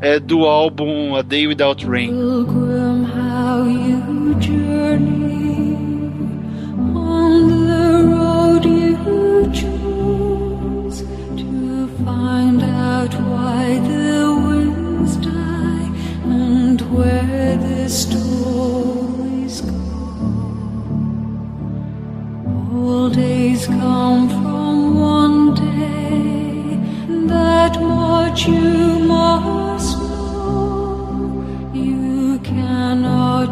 [0.00, 2.08] É do álbum A Day Without Rain.
[2.08, 5.25] Pilgrim, how you journey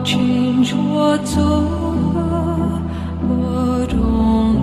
[0.04, 2.82] change what's over,
[3.22, 4.53] but only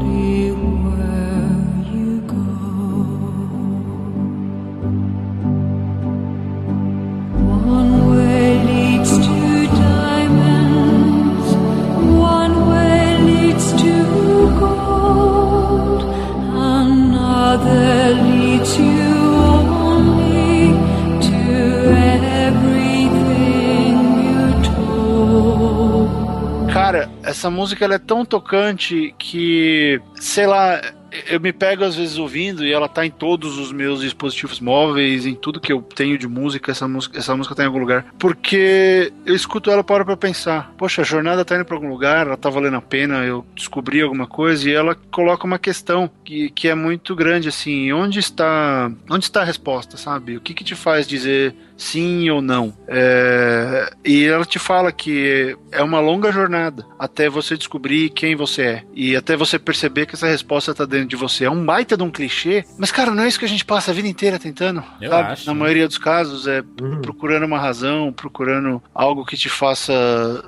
[27.41, 30.79] essa música ela é tão tocante que, sei lá,
[31.27, 35.25] eu me pego às vezes ouvindo e ela tá em todos os meus dispositivos móveis,
[35.25, 38.05] em tudo que eu tenho de música, essa música, essa música tá em algum lugar.
[38.19, 40.71] Porque eu escuto ela para pra pensar.
[40.77, 44.01] Poxa, a jornada tá indo pra algum lugar, ela tá valendo a pena, eu descobri
[44.01, 48.91] alguma coisa e ela coloca uma questão que, que é muito grande, assim, onde está,
[49.09, 50.37] onde está a resposta, sabe?
[50.37, 52.73] O que que te faz dizer sim ou não?
[52.87, 58.61] É, e ela te fala que é uma longa jornada até você descobrir quem você
[58.61, 61.45] é e até você perceber que essa resposta tá dentro de você.
[61.45, 63.91] É um baita de um clichê, mas cara, não é isso que a gente passa
[63.91, 65.31] a vida inteira tentando, Eu sabe?
[65.31, 65.59] acho, Na né?
[65.59, 66.63] maioria dos casos é
[67.01, 69.93] procurando uma razão, procurando algo que te faça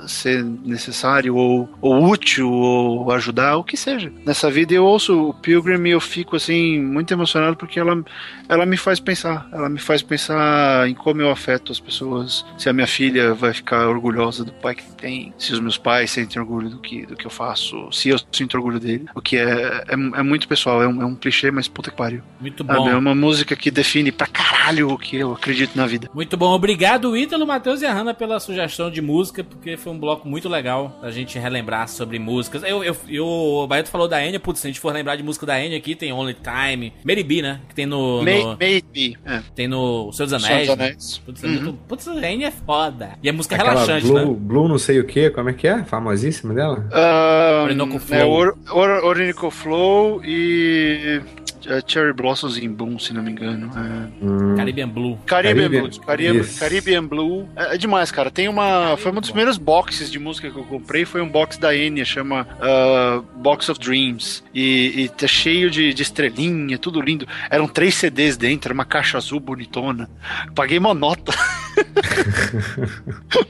[0.08, 4.12] ser necessário ou, ou útil ou ajudar, o que seja.
[4.26, 8.04] Nessa vida eu ouço o Pilgrim e eu fico assim muito emocionado porque ela,
[8.48, 12.70] ela me faz pensar, ela me faz pensar em como eu afeto as pessoas, se
[12.70, 16.42] a minha filha vai ficar orgulhosa do pai que tem, se os meus pais sentem
[16.42, 19.84] orgulho do que, do que eu faço, se eu sinto orgulho dele, o que é,
[19.88, 22.22] é, é muito pessoal, é um, é um clichê, mas puta que pariu.
[22.40, 22.90] Muito Sabe, bom.
[22.90, 26.10] É uma música que define pra caralho o que eu acredito na vida.
[26.14, 30.00] Muito bom, obrigado Ítalo, Matheus e a Hanna pela sugestão de música, porque foi um
[30.00, 32.64] bloco muito legal a gente relembrar sobre músicas.
[32.64, 35.24] Eu, eu, eu, o Baeto falou da Enya, putz, se a gente for lembrar de
[35.24, 37.62] música da Enya aqui, tem Only Time, Mary B, né?
[37.70, 38.22] Que tem no.
[38.24, 39.18] May- no- Maybe.
[39.26, 39.42] É.
[39.56, 40.78] tem no Senhor dos Senhor Anéis.
[40.78, 40.96] né?
[41.26, 41.54] Putz, é Uhum.
[41.54, 43.12] muito- putz, Enya é foda.
[43.22, 44.36] E a música é Aquela relaxante, Blue, né?
[44.40, 45.84] Blue não sei o que, como é que é?
[45.84, 46.88] Famosíssima dela?
[46.92, 48.30] Ah, Orinoco É, Flow.
[48.32, 51.43] Or, Or, Orinoco Flow e é,
[51.88, 53.72] Cherry Blossoms in Boom, se não me engano.
[53.78, 54.56] É.
[54.58, 55.18] Caribbean Blue.
[55.26, 55.98] Caribbean, Caribbean- Blues.
[56.00, 56.46] Caribbean.
[56.60, 57.50] Caribbean Blue.
[57.56, 58.30] É, é demais, cara.
[58.30, 58.98] Tem uma.
[58.98, 61.06] Foi um dos primeiros boxes de música que eu comprei.
[61.06, 64.44] Foi um box da Enya, chama ah, Box of Dreams.
[64.54, 67.26] E, e tá cheio de, de estrelinha, tudo lindo.
[67.50, 70.10] Eram três CDs dentro, era uma caixa azul bonitona.
[70.54, 71.32] Paguei uma nota.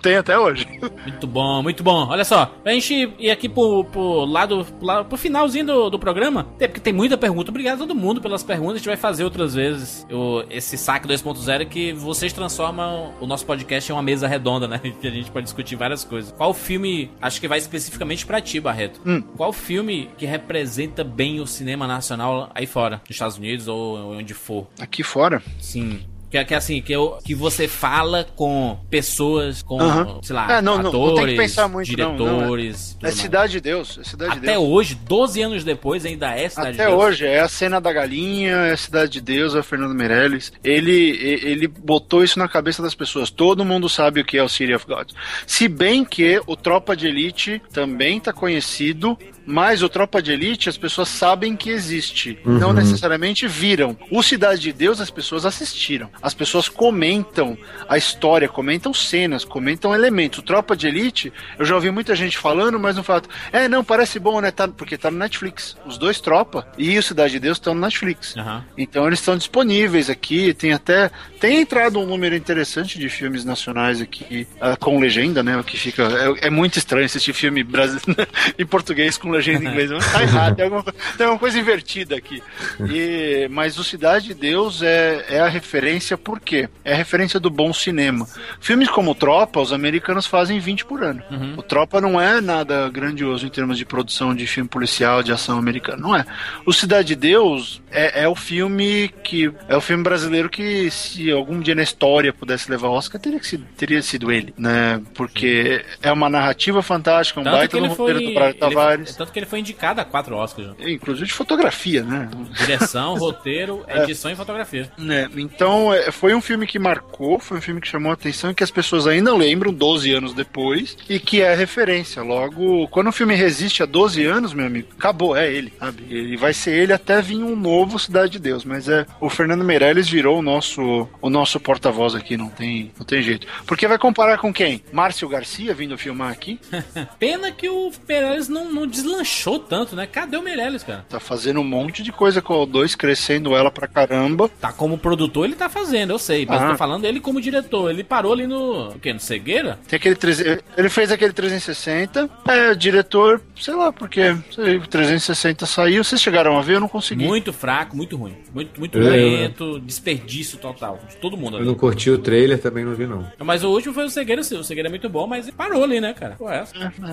[0.02, 0.68] Tem até hoje.
[1.06, 2.08] Muito bom, muito bom.
[2.08, 4.66] Olha só, pra gente ir aqui pro, pro lado,
[5.10, 7.50] pro, finalzinho do, do programa, até porque tem muita pergunta.
[7.52, 8.76] Obrigado a todo mundo pelas perguntas.
[8.76, 10.06] A gente vai fazer outras vezes
[10.50, 14.80] esse saque 2.0 que vocês transformam o nosso podcast em uma mesa redonda, né?
[15.04, 16.32] Que a gente pode discutir várias coisas.
[16.32, 19.02] Qual filme, acho que vai especificamente pra ti, Barreto?
[19.06, 19.22] Hum.
[19.36, 24.34] Qual filme que representa bem o cinema nacional aí fora, nos Estados Unidos ou onde
[24.34, 24.68] for?
[24.80, 25.42] Aqui fora?
[25.60, 26.02] Sim.
[26.34, 30.18] Que, é- que é assim, que, eu, que você fala com pessoas, com, Aham.
[30.24, 32.98] sei lá, É, não, não, atores, não tem que pensar muito, não, não, é- diretores.
[33.04, 33.12] É.
[33.12, 34.00] Cidade de Deus.
[34.00, 34.64] É Cidade de Até Deus.
[34.68, 37.04] hoje, 12 anos depois, ainda é Cidade Até de Deus.
[37.04, 40.52] hoje, é a cena da galinha, é a Cidade de Deus, é o Fernando Meirelles.
[40.64, 43.30] Ele, ele botou isso na cabeça das pessoas.
[43.30, 45.12] Todo mundo sabe o que é o City of God.
[45.46, 49.16] Se bem que o Tropa de Elite também tá conhecido,
[49.46, 52.38] mas o Tropa de Elite as pessoas sabem que existe.
[52.46, 52.60] Uhum.
[52.60, 53.98] Não necessariamente viram.
[54.10, 56.10] O Cidade de Deus as pessoas assistiram.
[56.22, 60.40] As pessoas comentam a história, comentam cenas, comentam elementos.
[60.40, 63.84] O Tropa de Elite, eu já ouvi muita gente falando, mas no fato, é, não,
[63.84, 64.52] parece bom, né?
[64.52, 65.76] Tá, porque tá no Netflix.
[65.86, 68.36] Os dois Tropa e o Cidade de Deus estão no Netflix.
[68.38, 68.64] Aham.
[68.78, 70.54] Então eles estão disponíveis aqui.
[70.54, 71.12] Tem até.
[71.40, 75.58] Tem entrado um número interessante de filmes nacionais aqui ah, com legenda, né?
[75.58, 76.04] O que fica.
[76.04, 78.28] É, é muito estranho assistir filme brasileiro
[78.58, 79.92] em português com legenda em inglês.
[79.92, 82.42] Mas tá errado, tem alguma, tem alguma coisa invertida aqui.
[82.90, 86.70] E, mas o Cidade de Deus é, é a referência, por quê?
[86.84, 88.28] É a referência do bom cinema.
[88.60, 91.22] Filmes como Tropa, os americanos fazem 20 por ano.
[91.30, 91.56] Uhum.
[91.58, 95.58] O Tropa não é nada grandioso em termos de produção de filme policial, de ação
[95.58, 96.26] americano, não é.
[96.66, 101.32] O Cidade de Deus é, é o filme que é o filme brasileiro que se
[101.32, 105.02] algum dia na história pudesse levar Oscar teria sido, teria sido ele, né?
[105.14, 109.40] Porque é uma narrativa fantástica, um Tanto que baita foi, roteiro do Tavares, tanto que
[109.40, 110.68] ele foi indicado a quatro Oscars.
[110.70, 110.92] né?
[110.92, 112.30] inclusive de fotografia, né?
[112.58, 114.92] Direção, roteiro, edição e fotografia.
[114.98, 115.30] né?
[115.38, 118.56] Então, é, foi um filme que marcou, foi um filme que chamou a atenção e
[118.56, 122.22] que as pessoas ainda lembram 12 anos depois e que é referência.
[122.22, 126.04] Logo, quando o filme resiste a 12 anos, meu amigo, acabou, é ele, sabe?
[126.10, 129.64] Ele vai ser ele até vir um novo Cidade de Deus, mas é o Fernando
[129.64, 133.48] Meirelles virou o nosso o nosso porta-voz aqui, não tem, não tem jeito.
[133.66, 134.84] Porque vai comparar com quem?
[134.92, 136.60] Márcio Garcia vindo filmar aqui?
[137.18, 138.86] Pena que o Meirelles não, não
[139.18, 140.06] deslanchou tanto, né?
[140.08, 141.06] Cadê o Meirelles, cara?
[141.08, 144.50] Tá fazendo um monte de coisa com o 2, crescendo ela pra caramba.
[144.60, 146.46] Tá como produtor, ele tá fazendo, eu sei.
[146.46, 146.66] Mas Ah.
[146.66, 147.90] eu tô falando ele como diretor.
[147.92, 148.90] Ele parou ali no.
[148.90, 149.14] O quê?
[149.14, 149.80] No Cegueira?
[149.88, 152.30] Tem aquele 300 ele fez aquele 360.
[152.48, 156.04] É, diretor, sei lá porque, sei, o 360 saiu.
[156.04, 156.76] Vocês chegaram a ver?
[156.76, 157.26] Eu não consegui.
[157.26, 158.36] Muito fraco, muito ruim.
[158.54, 161.00] Muito, muito Eu- lento, desperdício total.
[161.10, 161.68] De todo mundo Eu ali.
[161.68, 163.26] não curti o trailer, também não vi, não.
[163.40, 164.58] Mas o último foi o Cegueira, sim.
[164.58, 166.36] O Cegueira é muito bom, mas parou ali, né, cara?
[166.38, 166.64] Pô, é.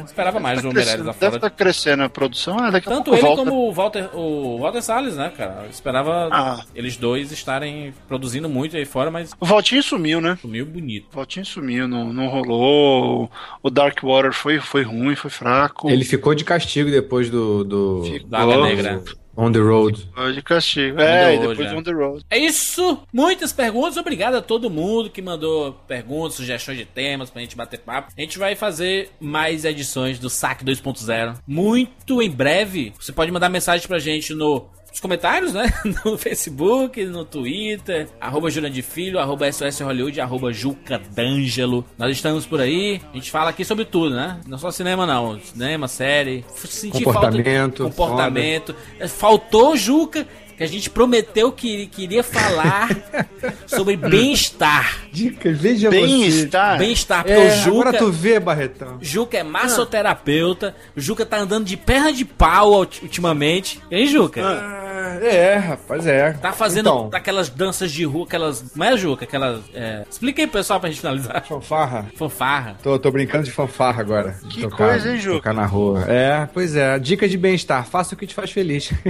[0.04, 1.36] Esperava mais do Tá Meirelles crescendo, lá deve fora.
[1.36, 2.58] estar crescendo a produção.
[2.58, 3.44] Ah, daqui a Tanto pouco ele volta.
[3.44, 5.62] como o Walter, o Walter Salles, né, cara?
[5.64, 6.60] Eu esperava Ah.
[6.74, 10.38] eles dois estarem produzindo muito aí fora, mas O Valtinho sumiu, né?
[10.40, 11.06] sumiu bonito.
[11.12, 13.30] O Valtinho sumiu, não, não rolou.
[13.62, 15.88] O Dark Water foi, foi ruim, foi fraco.
[15.90, 17.64] Ele ficou de castigo depois do.
[17.64, 19.02] do Da Águia Negra.
[19.40, 20.08] On the Road.
[20.34, 21.00] De castigo.
[21.00, 21.74] É, e depois é.
[21.74, 22.24] On The Road.
[22.30, 23.00] É isso!
[23.12, 23.96] Muitas perguntas.
[23.96, 28.12] Obrigado a todo mundo que mandou perguntas, sugestões de temas pra gente bater papo.
[28.16, 32.92] A gente vai fazer mais edições do Saque 2.0 muito em breve.
[33.00, 35.72] Você pode mandar mensagem pra gente no nos comentários, né?
[36.04, 41.84] No Facebook, no Twitter, arroba Jurandir Filho, arroba SOS Hollywood, arroba Juca D'Angelo.
[41.98, 44.40] Nós estamos por aí, a gente fala aqui sobre tudo, né?
[44.46, 48.74] Não só cinema não, cinema, série, sentir Comportamento, falta, comportamento.
[49.08, 50.26] Faltou, Juca,
[50.56, 52.88] que a gente prometeu que queria falar
[53.66, 54.98] sobre bem-estar.
[55.10, 56.78] Dicas, veja Bem-estar.
[56.78, 57.70] Bem-estar, porque É, o Juca...
[57.88, 58.98] agora tu vê, Barretão.
[59.00, 63.80] Juca é massoterapeuta, o Juca tá andando de perna de pau ulti- ultimamente.
[63.90, 64.42] Hein, Juca?
[64.44, 64.79] Ah,
[65.22, 66.32] é, rapaz, é.
[66.34, 68.74] Tá fazendo Então, aquelas danças de rua, aquelas.
[68.74, 69.24] Não é, Juca?
[69.24, 69.60] Aquelas.
[69.74, 70.04] É...
[70.10, 71.44] Explica aí, pessoal, pra gente finalizar.
[71.46, 72.06] fanfarra.
[72.16, 72.76] Fanfarra.
[72.82, 74.36] Tô, tô brincando de fanfarra agora.
[74.48, 75.36] Que coisa, hein, Juca?
[75.38, 76.04] Tocar na rua.
[76.08, 76.98] É, pois é.
[76.98, 77.84] Dica de bem-estar.
[77.86, 78.90] Faça o que te faz feliz.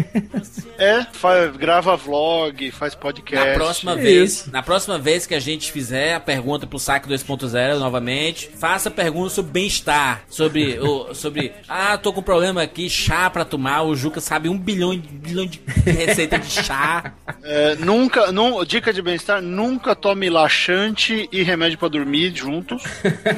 [0.79, 3.47] É, fa- grava vlog, faz podcast.
[3.51, 4.03] Na próxima Isso.
[4.03, 8.91] vez, na próxima vez que a gente fizer a pergunta pro saque 2.0 novamente, faça
[8.91, 13.95] pergunta sobre bem-estar, sobre o sobre, ah, tô com problema aqui, chá pra tomar, o
[13.95, 15.59] Juca sabe um bilhão, de- bilhão de
[15.97, 17.13] receita de chá.
[17.43, 22.83] É, nunca, nu- dica de bem-estar, nunca tome laxante e remédio pra dormir juntos.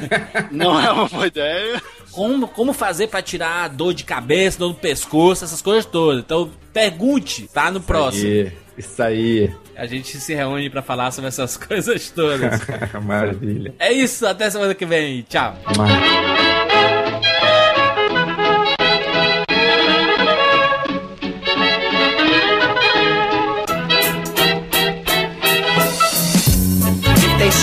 [0.51, 1.81] Não é uma boa ideia.
[2.11, 6.19] Como, como fazer pra tirar dor de cabeça, dor no pescoço, essas coisas todas.
[6.23, 8.27] Então, pergunte, tá no próximo.
[8.29, 9.51] Aí, isso aí.
[9.75, 12.61] A gente se reúne pra falar sobre essas coisas todas.
[13.03, 13.73] Maravilha.
[13.79, 15.23] é isso, até semana que vem.
[15.27, 15.57] Tchau.
[15.75, 17.02] Maravilha.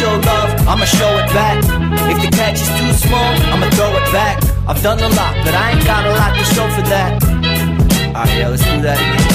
[0.01, 1.61] Show love, I'ma show it back.
[2.09, 4.41] If the catch is too small, I'ma throw it back.
[4.67, 7.21] I've done a lot, but I ain't got a lot to show for that.
[8.17, 9.29] Alright, yeah, let's do that again.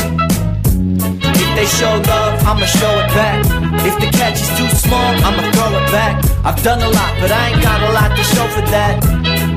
[1.22, 3.45] If they show love, I'ma show it back.
[3.86, 6.18] If the catch is too small, I'ma throw it back.
[6.41, 9.05] I've done a lot, but I ain't got a lot to show for that.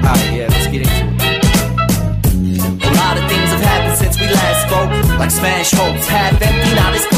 [0.04, 1.18] Alright, yeah, let's get into it.
[2.84, 4.92] A lot of things have happened since we last spoke.
[5.18, 7.17] Like smash hopes, half empty, this glass is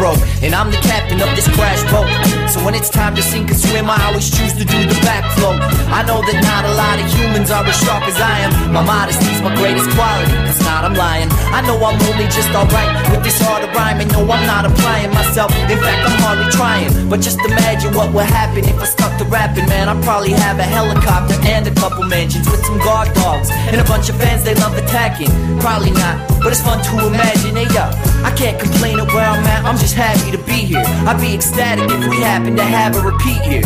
[0.00, 0.24] broke.
[0.40, 2.08] And I'm the captain of this crash boat.
[2.48, 5.60] So when it's time to sink or swim, I always choose to do the backflow.
[5.92, 8.72] I know that not a lot of humans are as sharp as I am.
[8.72, 11.28] My modesty's my greatest quality, cause not I'm lying.
[11.52, 14.08] I know I'm only just alright with this of rhyming.
[14.08, 15.52] No, I'm not applying myself.
[15.68, 16.90] In fact, I'm hardly trying.
[17.12, 19.92] But just imagine what would happen if I stuck to rapping, man.
[19.92, 23.84] I'd probably have a helicopter and a couple mansions with some guard dogs and a
[23.84, 25.30] bunch of fans they love attacking.
[25.60, 27.54] Probably not, but it's fun to imagine.
[27.60, 27.84] Hey, yo,
[28.24, 29.64] I can't complain at where I'm at.
[29.64, 30.84] I'm just happy to be here.
[31.08, 33.64] I'd be ecstatic if we happen to have a repeat here.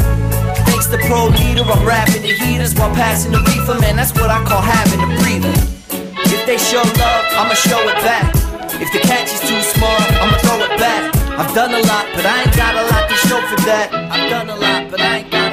[0.67, 3.97] Thanks to Pro Leader, I'm rapping the heaters while passing the reefer, man.
[3.97, 5.55] That's what I call having a breather.
[6.31, 8.31] If they show love, I'ma show it back.
[8.81, 11.15] If the catch is too small, I'ma throw it back.
[11.39, 13.91] I've done a lot, but I ain't got a lot to show for that.
[13.93, 15.44] I've done a lot, but I ain't got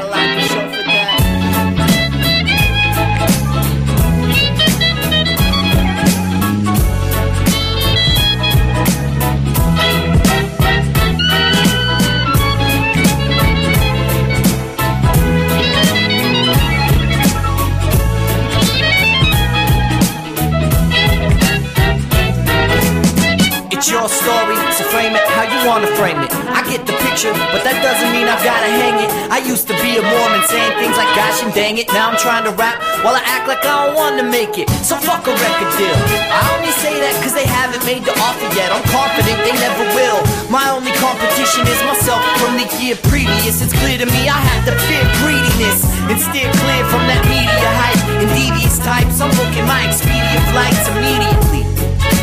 [23.82, 26.30] It's your story, so frame it how you wanna frame it.
[26.54, 29.10] I get the picture, but that doesn't mean I've gotta hang it.
[29.34, 31.90] I used to be a Mormon saying things like gosh and dang it.
[31.90, 34.70] Now I'm trying to rap while I act like I don't wanna make it.
[34.86, 35.98] So fuck a record deal.
[36.30, 38.70] I only say that cause they haven't made the offer yet.
[38.70, 40.22] I'm confident they never will.
[40.54, 43.66] My only competition is myself from the year previous.
[43.66, 47.50] It's clear to me I have to fear greediness and steer clear from that media
[47.82, 49.18] hype and devious types.
[49.18, 51.71] I'm booking my Expedia flights immediately.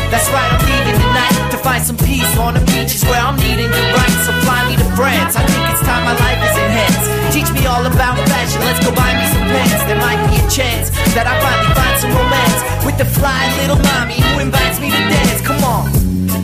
[0.09, 3.69] That's right, I'm leaving tonight to find some peace on the beaches where I'm needing
[3.69, 4.17] to write.
[4.25, 5.35] So fly me to France.
[5.37, 7.05] I think it's time my life is enhanced.
[7.33, 9.83] Teach me all about fashion, let's go buy me some pants.
[9.85, 13.79] There might be a chance that I finally find some romance with the fly little
[13.93, 15.41] mommy who invites me to dance.
[15.45, 15.87] Come on.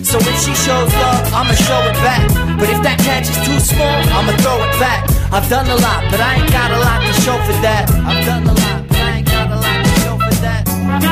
[0.06, 2.24] So if she shows love, I'ma show it back.
[2.56, 5.04] But if that catch is too small, I'ma throw it back.
[5.34, 7.90] I've done a lot, but I ain't got a lot to show for that.
[8.06, 10.64] I've done a lot, but I ain't got a lot to show for that.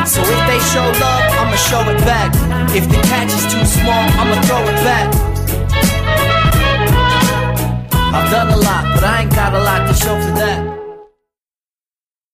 [0.07, 2.33] So if they show love, I'ma show it back.
[2.75, 5.13] If the catch is too small, I'ma throw it back.
[7.93, 10.82] I've done a lot, but I ain't got a lot to show for that.